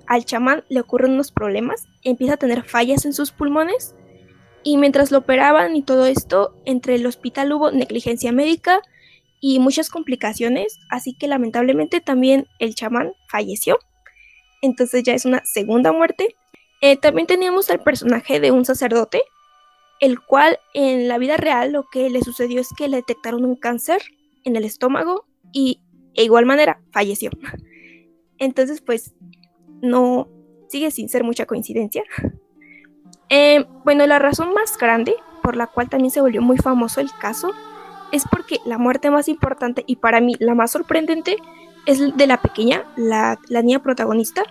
al 0.09 0.25
chamán 0.25 0.65
le 0.69 0.81
ocurren 0.81 1.13
unos 1.13 1.31
problemas, 1.31 1.87
empieza 2.03 2.35
a 2.35 2.39
tener 2.39 2.65
fallas 2.65 3.05
en 3.05 3.13
sus 3.13 3.31
pulmones, 3.31 3.95
y 4.65 4.77
mientras 4.77 5.11
lo 5.11 5.19
operaban 5.19 5.77
y 5.77 5.83
todo 5.83 6.07
esto, 6.07 6.55
entre 6.65 6.97
el 6.97 7.07
hospital 7.07 7.53
hubo 7.53 7.71
negligencia 7.71 8.33
médica, 8.33 8.81
y 9.41 9.61
muchas 9.61 9.89
complicaciones, 9.89 10.81
así 10.91 11.15
que 11.15 11.29
lamentablemente 11.29 12.01
también 12.01 12.47
el 12.59 12.75
chamán 12.75 13.13
falleció. 13.29 13.79
Entonces 14.63 15.05
ya 15.05 15.15
es 15.15 15.25
una 15.25 15.45
segunda 15.45 15.93
muerte. 15.93 16.35
Eh, 16.81 16.97
también 16.97 17.27
teníamos 17.27 17.71
al 17.71 17.81
personaje 17.81 18.41
de 18.41 18.51
un 18.51 18.65
sacerdote, 18.65 19.23
el 20.01 20.21
cual 20.21 20.59
en 20.75 21.09
la 21.09 21.19
vida 21.19 21.37
real 21.37 21.73
lo 21.73 21.85
que 21.85 22.11
le 22.11 22.23
sucedió 22.23 22.61
es 22.61 22.69
que 22.77 22.89
le 22.89 22.97
detectaron 22.99 23.45
un 23.45 23.57
cáncer 23.57 24.03
en 24.45 24.57
el 24.57 24.65
estómago 24.65 25.27
y 25.53 25.81
de 26.17 26.25
igual 26.25 26.47
manera 26.47 26.81
falleció. 26.93 27.31
Entonces 28.39 28.81
pues 28.81 29.15
no 29.83 30.29
sigue 30.69 30.91
sin 30.91 31.09
ser 31.09 31.25
mucha 31.25 31.47
coincidencia. 31.47 32.03
Eh, 33.31 33.67
bueno, 33.85 34.07
la 34.07 34.19
razón 34.19 34.55
más 34.55 34.79
grande 34.79 35.15
por 35.43 35.57
la 35.57 35.67
cual 35.67 35.89
también 35.89 36.11
se 36.11 36.21
volvió 36.21 36.43
muy 36.43 36.57
famoso 36.57 37.01
el 37.01 37.11
caso 37.21 37.53
es 38.13 38.25
porque 38.31 38.59
la 38.65 38.79
muerte 38.79 39.11
más 39.11 39.29
importante 39.29 39.85
y 39.87 39.97
para 39.97 40.21
mí 40.21 40.35
la 40.39 40.55
más 40.55 40.71
sorprendente 40.71 41.37
es 41.87 42.17
de 42.17 42.27
la 42.27 42.41
pequeña, 42.41 42.85
la, 42.97 43.39
niña 43.49 43.83
protagonista, 43.83 44.43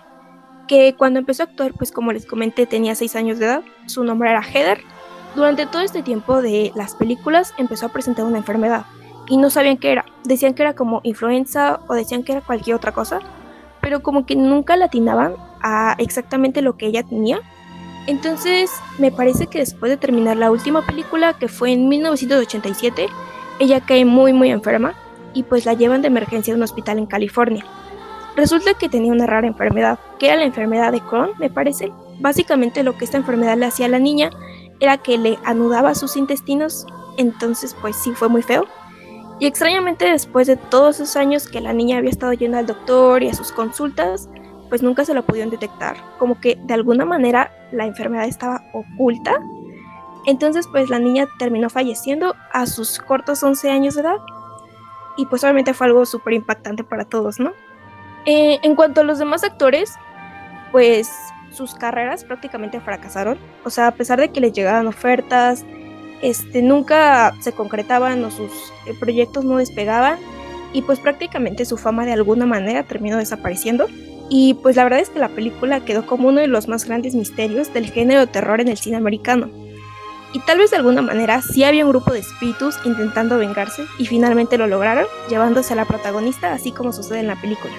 que 0.66 0.94
cuando 0.96 1.20
empezó 1.20 1.42
a 1.42 1.46
actuar, 1.46 1.72
pues 1.74 1.92
como 1.92 2.12
les 2.12 2.26
comenté, 2.26 2.66
tenía 2.66 2.94
6 2.94 3.16
años 3.16 3.38
de 3.38 3.46
edad, 3.46 3.62
su 3.86 4.04
nombre 4.04 4.30
era 4.30 4.42
Heather. 4.42 4.80
Durante 5.34 5.66
todo 5.66 5.82
este 5.82 6.02
tiempo 6.02 6.42
de 6.42 6.72
las 6.74 6.94
películas 6.94 7.54
empezó 7.58 7.86
a 7.86 7.90
presentar 7.90 8.24
una 8.24 8.38
enfermedad 8.38 8.86
y 9.28 9.36
no 9.36 9.50
sabían 9.50 9.76
qué 9.76 9.92
era. 9.92 10.04
Decían 10.24 10.54
que 10.54 10.62
era 10.62 10.74
como 10.74 11.00
influenza 11.04 11.80
o 11.86 11.94
decían 11.94 12.22
que 12.24 12.32
era 12.32 12.40
cualquier 12.40 12.76
otra 12.76 12.92
cosa, 12.92 13.20
pero 13.88 14.02
como 14.02 14.26
que 14.26 14.36
nunca 14.36 14.76
la 14.76 14.84
atinaban 14.84 15.34
a 15.62 15.96
exactamente 15.96 16.60
lo 16.60 16.76
que 16.76 16.84
ella 16.84 17.04
tenía. 17.04 17.40
Entonces, 18.06 18.70
me 18.98 19.10
parece 19.10 19.46
que 19.46 19.60
después 19.60 19.88
de 19.88 19.96
terminar 19.96 20.36
la 20.36 20.50
última 20.50 20.84
película, 20.84 21.32
que 21.32 21.48
fue 21.48 21.72
en 21.72 21.88
1987, 21.88 23.06
ella 23.60 23.80
cae 23.80 24.04
muy 24.04 24.34
muy 24.34 24.50
enferma 24.50 24.92
y 25.32 25.42
pues 25.42 25.64
la 25.64 25.72
llevan 25.72 26.02
de 26.02 26.08
emergencia 26.08 26.52
a 26.52 26.56
un 26.58 26.62
hospital 26.62 26.98
en 26.98 27.06
California. 27.06 27.64
Resulta 28.36 28.74
que 28.74 28.90
tenía 28.90 29.10
una 29.10 29.24
rara 29.24 29.46
enfermedad, 29.46 29.98
que 30.18 30.26
era 30.26 30.36
la 30.36 30.44
enfermedad 30.44 30.92
de 30.92 31.00
Crohn, 31.00 31.30
me 31.38 31.48
parece. 31.48 31.90
Básicamente 32.20 32.82
lo 32.82 32.98
que 32.98 33.06
esta 33.06 33.16
enfermedad 33.16 33.56
le 33.56 33.64
hacía 33.64 33.86
a 33.86 33.88
la 33.88 33.98
niña 33.98 34.28
era 34.80 34.98
que 34.98 35.16
le 35.16 35.38
anudaba 35.44 35.94
sus 35.94 36.18
intestinos, 36.18 36.84
entonces 37.16 37.74
pues 37.80 37.96
sí 37.96 38.12
fue 38.12 38.28
muy 38.28 38.42
feo. 38.42 38.66
Y 39.38 39.46
extrañamente 39.46 40.10
después 40.10 40.46
de 40.46 40.56
todos 40.56 40.96
esos 40.96 41.16
años 41.16 41.48
que 41.48 41.60
la 41.60 41.72
niña 41.72 41.98
había 41.98 42.10
estado 42.10 42.32
yendo 42.32 42.58
al 42.58 42.66
doctor 42.66 43.22
y 43.22 43.28
a 43.28 43.34
sus 43.34 43.52
consultas, 43.52 44.28
pues 44.68 44.82
nunca 44.82 45.04
se 45.04 45.14
lo 45.14 45.24
pudieron 45.24 45.50
detectar. 45.50 45.96
Como 46.18 46.40
que 46.40 46.58
de 46.64 46.74
alguna 46.74 47.04
manera 47.04 47.52
la 47.72 47.86
enfermedad 47.86 48.26
estaba 48.26 48.62
oculta 48.72 49.38
entonces 50.28 50.66
pues 50.66 50.90
la 50.90 50.98
niña 50.98 51.26
terminó 51.38 51.70
falleciendo 51.70 52.36
a 52.52 52.66
sus 52.66 52.98
cortos 52.98 53.42
11 53.42 53.70
años 53.70 53.94
de 53.94 54.02
edad 54.02 54.18
y 55.16 55.24
pues 55.24 55.42
obviamente 55.42 55.72
fue 55.72 55.86
algo 55.86 56.04
súper 56.04 56.34
impactante 56.34 56.84
para 56.84 57.06
todos, 57.06 57.40
¿no? 57.40 57.54
Eh, 58.26 58.58
en 58.62 58.76
cuanto 58.76 59.00
a 59.00 59.04
los 59.04 59.18
demás 59.18 59.42
actores, 59.42 59.94
pues 60.70 61.10
sus 61.50 61.74
carreras 61.74 62.24
prácticamente 62.24 62.78
fracasaron, 62.78 63.38
o 63.64 63.70
sea, 63.70 63.86
a 63.86 63.92
pesar 63.92 64.20
de 64.20 64.28
que 64.28 64.42
les 64.42 64.52
llegaban 64.52 64.86
ofertas, 64.86 65.64
este, 66.22 66.62
nunca 66.62 67.34
se 67.40 67.52
concretaban 67.52 68.24
o 68.24 68.30
sus 68.30 68.52
eh, 68.86 68.94
proyectos 68.98 69.44
no 69.44 69.56
despegaban 69.56 70.18
y 70.72 70.82
pues 70.82 71.00
prácticamente 71.00 71.64
su 71.64 71.76
fama 71.76 72.04
de 72.04 72.12
alguna 72.12 72.46
manera 72.46 72.82
terminó 72.82 73.16
desapareciendo. 73.16 73.86
Y 74.30 74.54
pues 74.62 74.76
la 74.76 74.84
verdad 74.84 75.00
es 75.00 75.08
que 75.08 75.18
la 75.18 75.30
película 75.30 75.80
quedó 75.80 76.06
como 76.06 76.28
uno 76.28 76.40
de 76.40 76.48
los 76.48 76.68
más 76.68 76.84
grandes 76.84 77.14
misterios 77.14 77.72
del 77.72 77.90
género 77.90 78.26
terror 78.26 78.60
en 78.60 78.68
el 78.68 78.76
cine 78.76 78.98
americano 78.98 79.48
y 80.32 80.40
tal 80.40 80.58
vez 80.58 80.70
de 80.70 80.76
alguna 80.76 81.02
manera 81.02 81.40
sí 81.40 81.64
había 81.64 81.84
un 81.84 81.90
grupo 81.90 82.12
de 82.12 82.20
espíritus 82.20 82.76
intentando 82.84 83.38
vengarse 83.38 83.86
y 83.98 84.06
finalmente 84.06 84.58
lo 84.58 84.66
lograron, 84.66 85.06
llevándose 85.28 85.72
a 85.72 85.76
la 85.76 85.84
protagonista 85.84 86.52
así 86.52 86.72
como 86.72 86.92
sucede 86.92 87.20
en 87.20 87.28
la 87.28 87.40
película. 87.40 87.72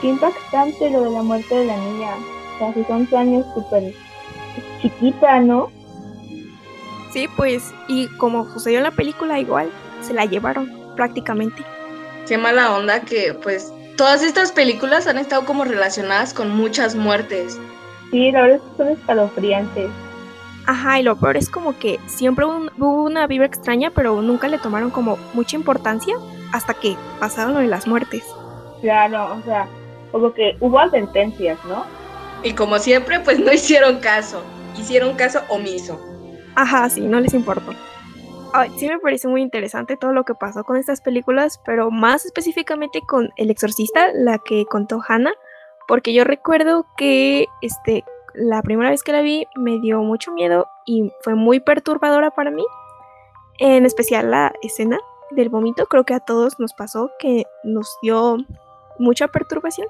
Qué 0.00 0.08
impactante 0.08 0.90
lo 0.90 1.02
de 1.02 1.10
la 1.10 1.22
muerte 1.22 1.54
de 1.54 1.66
la 1.66 1.76
niña, 1.76 2.10
casi 2.58 2.84
11 2.88 3.16
años 3.16 3.46
súper 3.54 3.94
chiquita, 4.82 5.40
¿no? 5.40 5.70
Sí, 7.14 7.28
pues, 7.36 7.72
y 7.86 8.08
como 8.16 8.52
sucedió 8.52 8.78
en 8.78 8.82
la 8.82 8.90
película 8.90 9.38
igual, 9.38 9.70
se 10.00 10.12
la 10.12 10.24
llevaron 10.24 10.68
prácticamente. 10.96 11.62
Qué 12.26 12.36
mala 12.36 12.74
onda 12.74 13.02
que 13.02 13.32
pues 13.40 13.72
todas 13.96 14.24
estas 14.24 14.50
películas 14.50 15.06
han 15.06 15.18
estado 15.18 15.44
como 15.44 15.64
relacionadas 15.64 16.34
con 16.34 16.50
muchas 16.50 16.96
muertes. 16.96 17.60
Sí, 18.10 18.32
la 18.32 18.42
verdad 18.42 18.56
es 18.56 18.62
que 18.62 18.76
son 18.76 18.88
escalofriantes. 18.88 19.90
Ajá, 20.66 20.98
y 20.98 21.04
lo 21.04 21.14
peor 21.14 21.36
es 21.36 21.48
como 21.48 21.78
que 21.78 22.00
siempre 22.06 22.46
hubo 22.46 23.04
una 23.04 23.28
vibra 23.28 23.46
extraña, 23.46 23.92
pero 23.94 24.20
nunca 24.20 24.48
le 24.48 24.58
tomaron 24.58 24.90
como 24.90 25.16
mucha 25.34 25.54
importancia 25.54 26.16
hasta 26.52 26.74
que 26.74 26.96
pasaron 27.20 27.54
lo 27.54 27.60
de 27.60 27.68
las 27.68 27.86
muertes. 27.86 28.24
Claro, 28.80 29.36
o 29.36 29.42
sea, 29.44 29.68
como 30.10 30.34
que 30.34 30.56
hubo 30.58 30.80
advertencias, 30.80 31.60
¿no? 31.66 31.84
Y 32.42 32.54
como 32.54 32.76
siempre, 32.80 33.20
pues 33.20 33.38
no 33.38 33.52
hicieron 33.52 34.00
caso. 34.00 34.42
Hicieron 34.76 35.14
caso 35.14 35.42
omiso. 35.48 36.13
Ajá, 36.54 36.88
sí, 36.88 37.00
no 37.02 37.20
les 37.20 37.34
importó. 37.34 37.72
Ay, 38.52 38.70
sí 38.76 38.88
me 38.88 39.00
parece 39.00 39.26
muy 39.26 39.42
interesante 39.42 39.96
todo 39.96 40.12
lo 40.12 40.24
que 40.24 40.34
pasó 40.34 40.62
con 40.62 40.76
estas 40.76 41.00
películas, 41.00 41.60
pero 41.64 41.90
más 41.90 42.24
específicamente 42.24 43.00
con 43.00 43.30
El 43.36 43.50
Exorcista, 43.50 44.12
la 44.14 44.38
que 44.38 44.64
contó 44.66 45.00
Hannah, 45.06 45.34
porque 45.88 46.14
yo 46.14 46.22
recuerdo 46.24 46.86
que 46.96 47.46
este 47.62 48.04
la 48.34 48.62
primera 48.62 48.90
vez 48.90 49.02
que 49.02 49.12
la 49.12 49.22
vi 49.22 49.46
me 49.56 49.78
dio 49.78 50.02
mucho 50.02 50.32
miedo 50.32 50.66
y 50.86 51.10
fue 51.22 51.34
muy 51.34 51.60
perturbadora 51.60 52.30
para 52.30 52.50
mí. 52.50 52.64
En 53.58 53.86
especial 53.86 54.30
la 54.30 54.52
escena 54.62 54.98
del 55.30 55.48
vómito, 55.48 55.86
creo 55.86 56.04
que 56.04 56.14
a 56.14 56.20
todos 56.20 56.58
nos 56.58 56.74
pasó 56.74 57.10
que 57.18 57.44
nos 57.62 57.96
dio 58.02 58.38
mucha 58.98 59.28
perturbación. 59.28 59.88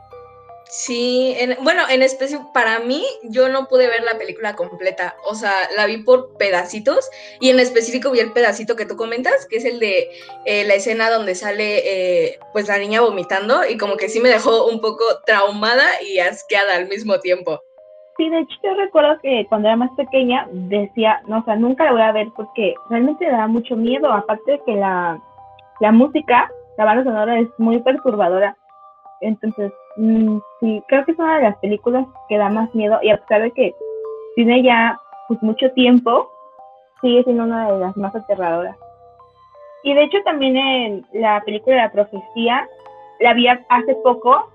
Sí, 0.67 1.37
bueno, 1.63 1.83
en 1.89 2.03
especie 2.03 2.41
para 2.53 2.81
mí 2.81 3.05
yo 3.23 3.49
no 3.49 3.69
pude 3.69 3.87
ver 3.87 4.03
la 4.03 4.19
película 4.19 4.57
completa, 4.57 5.15
o 5.25 5.35
sea, 5.35 5.53
la 5.77 5.87
vi 5.87 5.99
por 5.99 6.37
pedacitos 6.37 7.09
y 7.41 7.51
en 7.51 7.61
específico 7.61 8.11
vi 8.11 8.21
el 8.21 8.33
pedacito 8.33 8.75
que 8.75 8.87
tú 8.87 8.97
comentas, 8.97 9.47
que 9.47 9.59
es 9.59 9.65
el 9.65 9.79
de 9.79 10.11
eh, 10.47 10.65
la 10.65 10.75
escena 10.75 11.11
donde 11.11 11.35
sale 11.35 11.83
eh, 11.85 12.39
pues 12.53 12.67
la 12.67 12.79
niña 12.79 13.03
vomitando 13.03 13.65
y 13.69 13.77
como 13.77 13.97
que 13.97 14.09
sí 14.09 14.21
me 14.21 14.31
dejó 14.31 14.67
un 14.67 14.81
poco 14.81 15.05
traumada 15.27 15.85
y 16.03 16.19
asqueada 16.19 16.77
al 16.77 16.89
mismo 16.89 17.21
tiempo. 17.21 17.61
Sí, 18.17 18.29
de 18.31 18.41
hecho 18.41 18.57
yo 18.63 18.75
recuerdo 18.75 19.19
que 19.23 19.47
cuando 19.49 19.69
era 19.69 19.77
más 19.77 19.91
pequeña 19.97 20.49
decía, 20.51 21.21
no, 21.27 21.39
o 21.39 21.45
sea, 21.45 21.57
nunca 21.57 21.85
la 21.85 21.93
voy 21.93 22.03
a 22.03 22.13
ver 22.13 22.29
porque 22.37 22.75
realmente 22.89 23.29
da 23.29 23.47
mucho 23.47 23.77
miedo, 23.77 24.11
aparte 24.13 24.53
de 24.53 24.63
que 24.65 24.75
la, 24.75 25.21
la 25.81 25.93
música, 25.93 26.51
la 26.79 26.85
banda 26.85 27.05
sonora 27.05 27.39
es 27.39 27.49
muy 27.59 27.81
perturbadora. 27.81 28.57
Entonces, 29.21 29.73
mm, 29.97 30.39
sí, 30.61 30.83
creo 30.89 31.05
que 31.05 31.13
es 31.13 31.19
una 31.19 31.37
de 31.37 31.43
las 31.43 31.57
películas 31.59 32.07
que 32.29 32.39
da 32.39 32.49
más 32.49 32.75
miedo 32.75 32.99
y 33.03 33.11
a 33.11 33.17
pesar 33.19 33.43
de 33.43 33.51
que 33.53 33.75
tiene 34.37 34.63
ya 34.63 34.99
pues 35.29 35.43
mucho 35.43 35.71
tiempo, 35.73 36.31
sigue 37.01 37.23
siendo 37.25 37.45
una 37.45 37.71
de 37.71 37.79
las 37.79 37.97
más 37.97 38.15
aterradoras. 38.15 38.77
Y 39.83 39.95
de 39.95 40.05
hecho 40.05 40.19
también 40.25 40.57
en 40.57 41.07
la 41.13 41.43
película 41.43 41.77
La 41.77 41.93
Profecía, 41.93 42.69
la 43.21 43.35
vi 43.35 43.47
hace 43.49 43.95
poco 44.03 44.51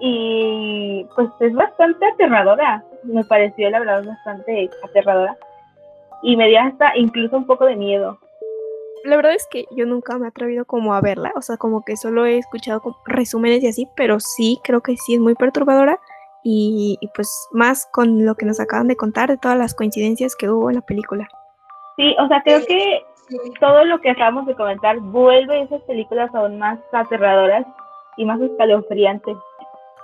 y 0.00 1.06
pues 1.14 1.28
es 1.40 1.54
bastante 1.54 2.06
aterradora, 2.06 2.84
me 3.04 3.24
pareció 3.24 3.70
la 3.70 3.80
verdad 3.80 4.04
bastante 4.04 4.70
aterradora 4.84 5.36
y 6.22 6.36
me 6.36 6.48
dio 6.48 6.60
hasta 6.60 6.96
incluso 6.96 7.36
un 7.36 7.46
poco 7.46 7.66
de 7.66 7.76
miedo. 7.76 8.18
La 9.04 9.16
verdad 9.16 9.34
es 9.34 9.46
que 9.50 9.66
yo 9.76 9.84
nunca 9.84 10.16
me 10.18 10.26
he 10.26 10.28
atrevido 10.28 10.64
como 10.64 10.94
a 10.94 11.00
verla, 11.00 11.32
o 11.34 11.42
sea, 11.42 11.56
como 11.56 11.84
que 11.84 11.96
solo 11.96 12.24
he 12.24 12.38
escuchado 12.38 12.96
resúmenes 13.04 13.62
y 13.62 13.68
así, 13.68 13.88
pero 13.96 14.20
sí, 14.20 14.60
creo 14.62 14.80
que 14.80 14.96
sí 14.96 15.14
es 15.14 15.20
muy 15.20 15.34
perturbadora 15.34 15.98
y, 16.44 16.98
pues 17.14 17.48
más 17.52 17.86
con 17.92 18.24
lo 18.24 18.34
que 18.34 18.46
nos 18.46 18.60
acaban 18.60 18.88
de 18.88 18.96
contar 18.96 19.28
de 19.28 19.38
todas 19.38 19.58
las 19.58 19.74
coincidencias 19.74 20.36
que 20.36 20.50
hubo 20.50 20.70
en 20.70 20.76
la 20.76 20.82
película. 20.82 21.28
Sí, 21.96 22.14
o 22.18 22.28
sea, 22.28 22.42
creo 22.42 22.64
que 22.66 23.04
todo 23.60 23.84
lo 23.84 24.00
que 24.00 24.10
acabamos 24.10 24.46
de 24.46 24.54
comentar 24.54 24.98
vuelve 25.00 25.62
esas 25.62 25.82
películas 25.82 26.34
aún 26.34 26.58
más 26.58 26.78
aterradoras 26.92 27.66
y 28.16 28.24
más 28.24 28.40
escalofriantes. 28.40 29.36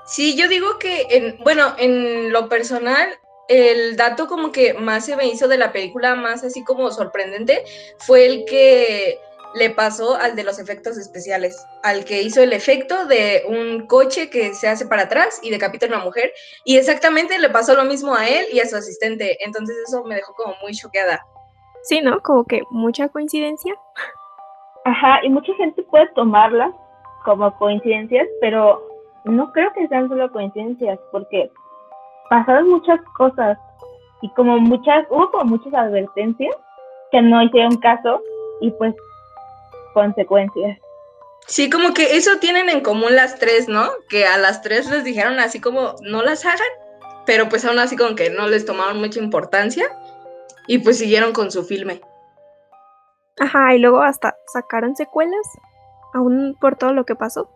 Sí, 0.05 0.37
yo 0.37 0.49
digo 0.49 0.79
que, 0.79 1.07
en, 1.11 1.39
bueno, 1.45 1.75
en 1.79 2.33
lo 2.33 2.49
personal, 2.49 3.09
el 3.49 3.97
dato 3.97 4.27
como 4.27 4.53
que 4.53 4.75
más 4.75 5.07
se 5.07 5.17
me 5.17 5.27
hizo 5.27 5.49
de 5.49 5.59
la 5.59 5.73
película, 5.73 6.15
más 6.15 6.45
así 6.45 6.63
como 6.65 6.91
sorprendente, 6.91 7.65
fue 7.99 8.27
el 8.27 8.45
que 8.45 9.19
le 9.55 9.71
pasó 9.71 10.15
al 10.15 10.37
de 10.37 10.45
los 10.45 10.59
efectos 10.59 10.99
especiales, 10.99 11.57
al 11.83 12.05
que 12.05 12.23
hizo 12.23 12.43
el 12.43 12.53
efecto 12.53 13.07
de 13.07 13.45
un 13.49 13.87
coche 13.87 14.29
que 14.29 14.53
se 14.53 14.69
hace 14.69 14.87
para 14.87 15.03
atrás 15.03 15.41
y 15.43 15.51
decapita 15.51 15.87
a 15.87 15.89
una 15.89 16.05
mujer, 16.05 16.33
y 16.65 16.77
exactamente 16.77 17.39
le 17.39 17.49
pasó 17.49 17.75
lo 17.75 17.85
mismo 17.85 18.15
a 18.15 18.29
él 18.29 18.47
y 18.53 18.61
a 18.61 18.67
su 18.67 18.77
asistente, 18.77 19.43
entonces 19.45 19.77
eso 19.87 20.05
me 20.05 20.17
dejó 20.17 20.35
como 20.35 20.55
muy 20.63 20.73
choqueada. 20.73 21.25
Sí, 21.83 22.03
¿no? 22.03 22.21
Como 22.21 22.45
que 22.45 22.63
mucha 22.71 23.09
coincidencia. 23.09 23.75
Ajá, 24.85 25.21
y 25.23 25.31
mucha 25.31 25.55
gente 25.55 25.83
puede 25.85 26.09
tomarla 26.15 26.73
como 27.25 27.57
coincidencias, 27.57 28.27
pero 28.41 28.87
no 29.25 29.51
creo 29.53 29.73
que 29.73 29.89
sean 29.89 30.09
solo 30.09 30.31
coincidencias, 30.31 30.99
porque 31.11 31.51
pasaron 32.29 32.69
muchas 32.69 33.01
cosas 33.17 33.59
y 34.23 34.29
como 34.31 34.59
muchas, 34.59 35.07
hubo 35.11 35.31
como 35.31 35.57
muchas 35.57 35.75
advertencias 35.75 36.55
que 37.11 37.23
no 37.23 37.43
hicieron 37.43 37.77
caso 37.77 38.21
y 38.61 38.71
pues 38.73 38.95
consecuencias. 39.95 40.79
Sí, 41.47 41.71
como 41.71 41.95
que 41.95 42.17
eso 42.17 42.39
tienen 42.41 42.69
en 42.69 42.83
común 42.83 43.15
las 43.17 43.39
tres, 43.39 43.69
¿no? 43.69 43.89
Que 44.11 44.27
a 44.27 44.37
las 44.37 44.61
tres 44.61 44.91
les 44.91 45.05
dijeron 45.05 45.39
así 45.39 45.61
como 45.61 45.95
no 46.03 46.23
las 46.23 46.45
hagan, 46.45 46.69
pero 47.25 47.49
pues 47.49 47.65
aún 47.65 47.79
así 47.79 47.97
como 47.97 48.15
que 48.15 48.31
no 48.31 48.49
les 48.49 48.67
tomaron 48.67 49.01
mucha 49.01 49.19
importancia 49.21 49.87
y 50.67 50.79
pues 50.79 50.99
siguieron 50.99 51.33
con 51.33 51.51
su 51.51 51.65
filme. 51.65 52.01
Ajá, 53.41 53.75
y 53.75 53.79
luego 53.79 54.03
hasta 54.03 54.37
sacaron 54.53 54.97
secuelas, 54.97 55.47
aún 56.13 56.57
por 56.61 56.77
todo 56.77 56.93
lo 56.93 57.05
que 57.05 57.15
pasó. 57.15 57.51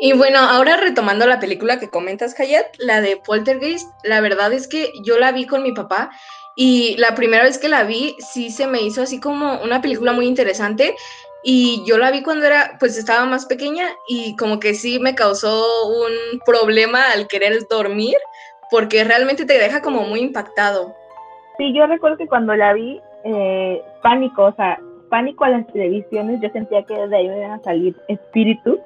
Y 0.00 0.12
bueno, 0.12 0.38
ahora 0.38 0.76
retomando 0.76 1.26
la 1.26 1.40
película 1.40 1.78
que 1.78 1.88
comentas, 1.88 2.38
Hayat, 2.38 2.66
la 2.78 3.00
de 3.00 3.16
Poltergeist, 3.16 3.88
la 4.04 4.20
verdad 4.20 4.52
es 4.52 4.68
que 4.68 4.92
yo 5.02 5.18
la 5.18 5.32
vi 5.32 5.46
con 5.46 5.62
mi 5.62 5.72
papá 5.72 6.10
y 6.54 6.96
la 6.98 7.14
primera 7.14 7.44
vez 7.44 7.58
que 7.58 7.68
la 7.68 7.84
vi 7.84 8.14
sí 8.18 8.50
se 8.50 8.66
me 8.66 8.82
hizo 8.82 9.02
así 9.02 9.20
como 9.20 9.60
una 9.62 9.80
película 9.80 10.12
muy 10.12 10.26
interesante 10.26 10.94
y 11.42 11.82
yo 11.86 11.96
la 11.96 12.10
vi 12.10 12.22
cuando 12.22 12.44
era, 12.44 12.76
pues 12.78 12.98
estaba 12.98 13.24
más 13.24 13.46
pequeña 13.46 13.84
y 14.08 14.36
como 14.36 14.58
que 14.58 14.74
sí 14.74 14.98
me 14.98 15.14
causó 15.14 15.64
un 15.86 16.40
problema 16.44 17.12
al 17.12 17.26
querer 17.26 17.66
dormir 17.70 18.16
porque 18.70 19.04
realmente 19.04 19.44
te 19.46 19.58
deja 19.58 19.80
como 19.80 20.02
muy 20.02 20.20
impactado. 20.20 20.94
Sí, 21.56 21.72
yo 21.72 21.86
recuerdo 21.86 22.18
que 22.18 22.26
cuando 22.26 22.54
la 22.54 22.74
vi, 22.74 23.00
eh, 23.24 23.82
pánico, 24.02 24.46
o 24.46 24.54
sea, 24.54 24.78
pánico 25.08 25.44
a 25.44 25.50
las 25.50 25.66
televisiones, 25.68 26.40
yo 26.42 26.50
sentía 26.50 26.82
que 26.82 26.94
de 26.94 27.16
ahí 27.16 27.28
me 27.28 27.38
iban 27.38 27.52
a 27.52 27.62
salir 27.62 27.94
espíritus 28.08 28.78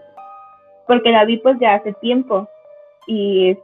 porque 0.91 1.13
la 1.13 1.25
vi 1.25 1.37
pues 1.37 1.57
ya 1.61 1.75
hace 1.75 1.93
tiempo 1.93 2.49
y 3.07 3.57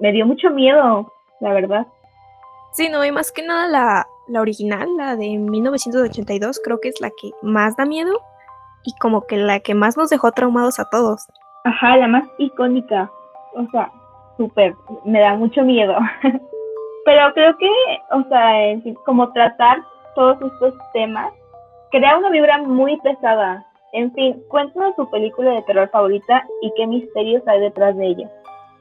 me 0.00 0.10
dio 0.10 0.24
mucho 0.24 0.48
miedo, 0.48 1.12
la 1.40 1.52
verdad. 1.52 1.86
Sí, 2.72 2.88
no, 2.88 3.04
y 3.04 3.12
más 3.12 3.30
que 3.30 3.42
nada 3.42 3.66
la, 3.68 4.06
la 4.26 4.40
original, 4.40 4.88
la 4.96 5.16
de 5.16 5.36
1982, 5.36 6.58
creo 6.64 6.80
que 6.80 6.88
es 6.88 6.98
la 7.02 7.10
que 7.10 7.30
más 7.42 7.76
da 7.76 7.84
miedo 7.84 8.22
y 8.84 8.96
como 9.00 9.26
que 9.26 9.36
la 9.36 9.60
que 9.60 9.74
más 9.74 9.98
nos 9.98 10.08
dejó 10.08 10.32
traumados 10.32 10.80
a 10.80 10.88
todos. 10.88 11.26
Ajá, 11.64 11.98
la 11.98 12.08
más 12.08 12.26
icónica, 12.38 13.10
o 13.54 13.66
sea, 13.70 13.92
súper, 14.38 14.74
me 15.04 15.20
da 15.20 15.34
mucho 15.34 15.60
miedo. 15.60 15.94
Pero 17.04 17.34
creo 17.34 17.54
que, 17.58 17.70
o 18.12 18.22
sea, 18.30 18.94
como 19.04 19.30
tratar 19.32 19.84
todos 20.14 20.40
estos 20.40 20.72
temas, 20.94 21.34
crea 21.90 22.16
una 22.16 22.30
vibra 22.30 22.62
muy 22.62 22.96
pesada 23.02 23.62
en 23.96 24.12
fin, 24.12 24.40
cuéntanos 24.48 24.94
su 24.94 25.10
película 25.10 25.50
de 25.52 25.62
terror 25.62 25.88
favorita 25.90 26.46
y 26.60 26.70
qué 26.76 26.86
misterios 26.86 27.42
hay 27.46 27.60
detrás 27.60 27.96
de 27.96 28.08
ella. 28.08 28.30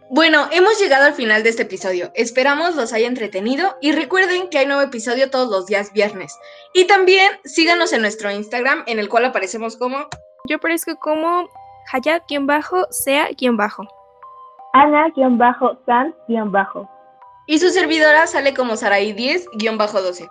Bueno, 0.10 0.48
hemos 0.52 0.78
llegado 0.78 1.06
al 1.06 1.14
final 1.14 1.42
de 1.42 1.48
este 1.50 1.64
episodio. 1.64 2.12
Esperamos 2.16 2.76
los 2.76 2.92
haya 2.92 3.08
entretenido 3.08 3.78
y 3.82 3.94
recuerden 3.94 4.50
que 4.50 4.58
hay 4.58 4.66
nuevo 4.66 4.82
episodio 4.82 5.32
todos 5.32 5.50
los 5.50 5.68
días 5.68 5.94
viernes. 5.94 6.38
Y 6.74 6.86
también 6.86 7.32
síganos 7.46 7.94
en 7.94 8.02
nuestro 8.02 8.30
Instagram 8.30 8.84
en 8.88 9.00
el 9.00 9.08
cual 9.08 9.24
aparecemos 9.24 9.78
como... 9.78 10.00
Yo 10.50 10.58
aparezco 10.58 10.98
como 10.98 11.48
Hayat-sea-bajo. 11.94 13.88
Ana-san-bajo. 14.74 16.90
Y 17.48 17.60
su 17.60 17.70
servidora 17.70 18.28
sale 18.28 18.54
como 18.54 18.74
Saraí10-12. 18.74 20.30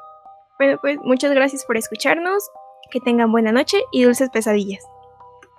Bueno, 0.58 0.78
pues 0.82 0.98
muchas 1.02 1.32
gracias 1.32 1.64
por 1.64 1.78
escucharnos. 1.78 2.50
Que 2.94 3.00
tengan 3.00 3.32
buena 3.32 3.50
noche 3.50 3.78
y 3.90 4.04
dulces 4.04 4.30
pesadillas. 4.30 4.88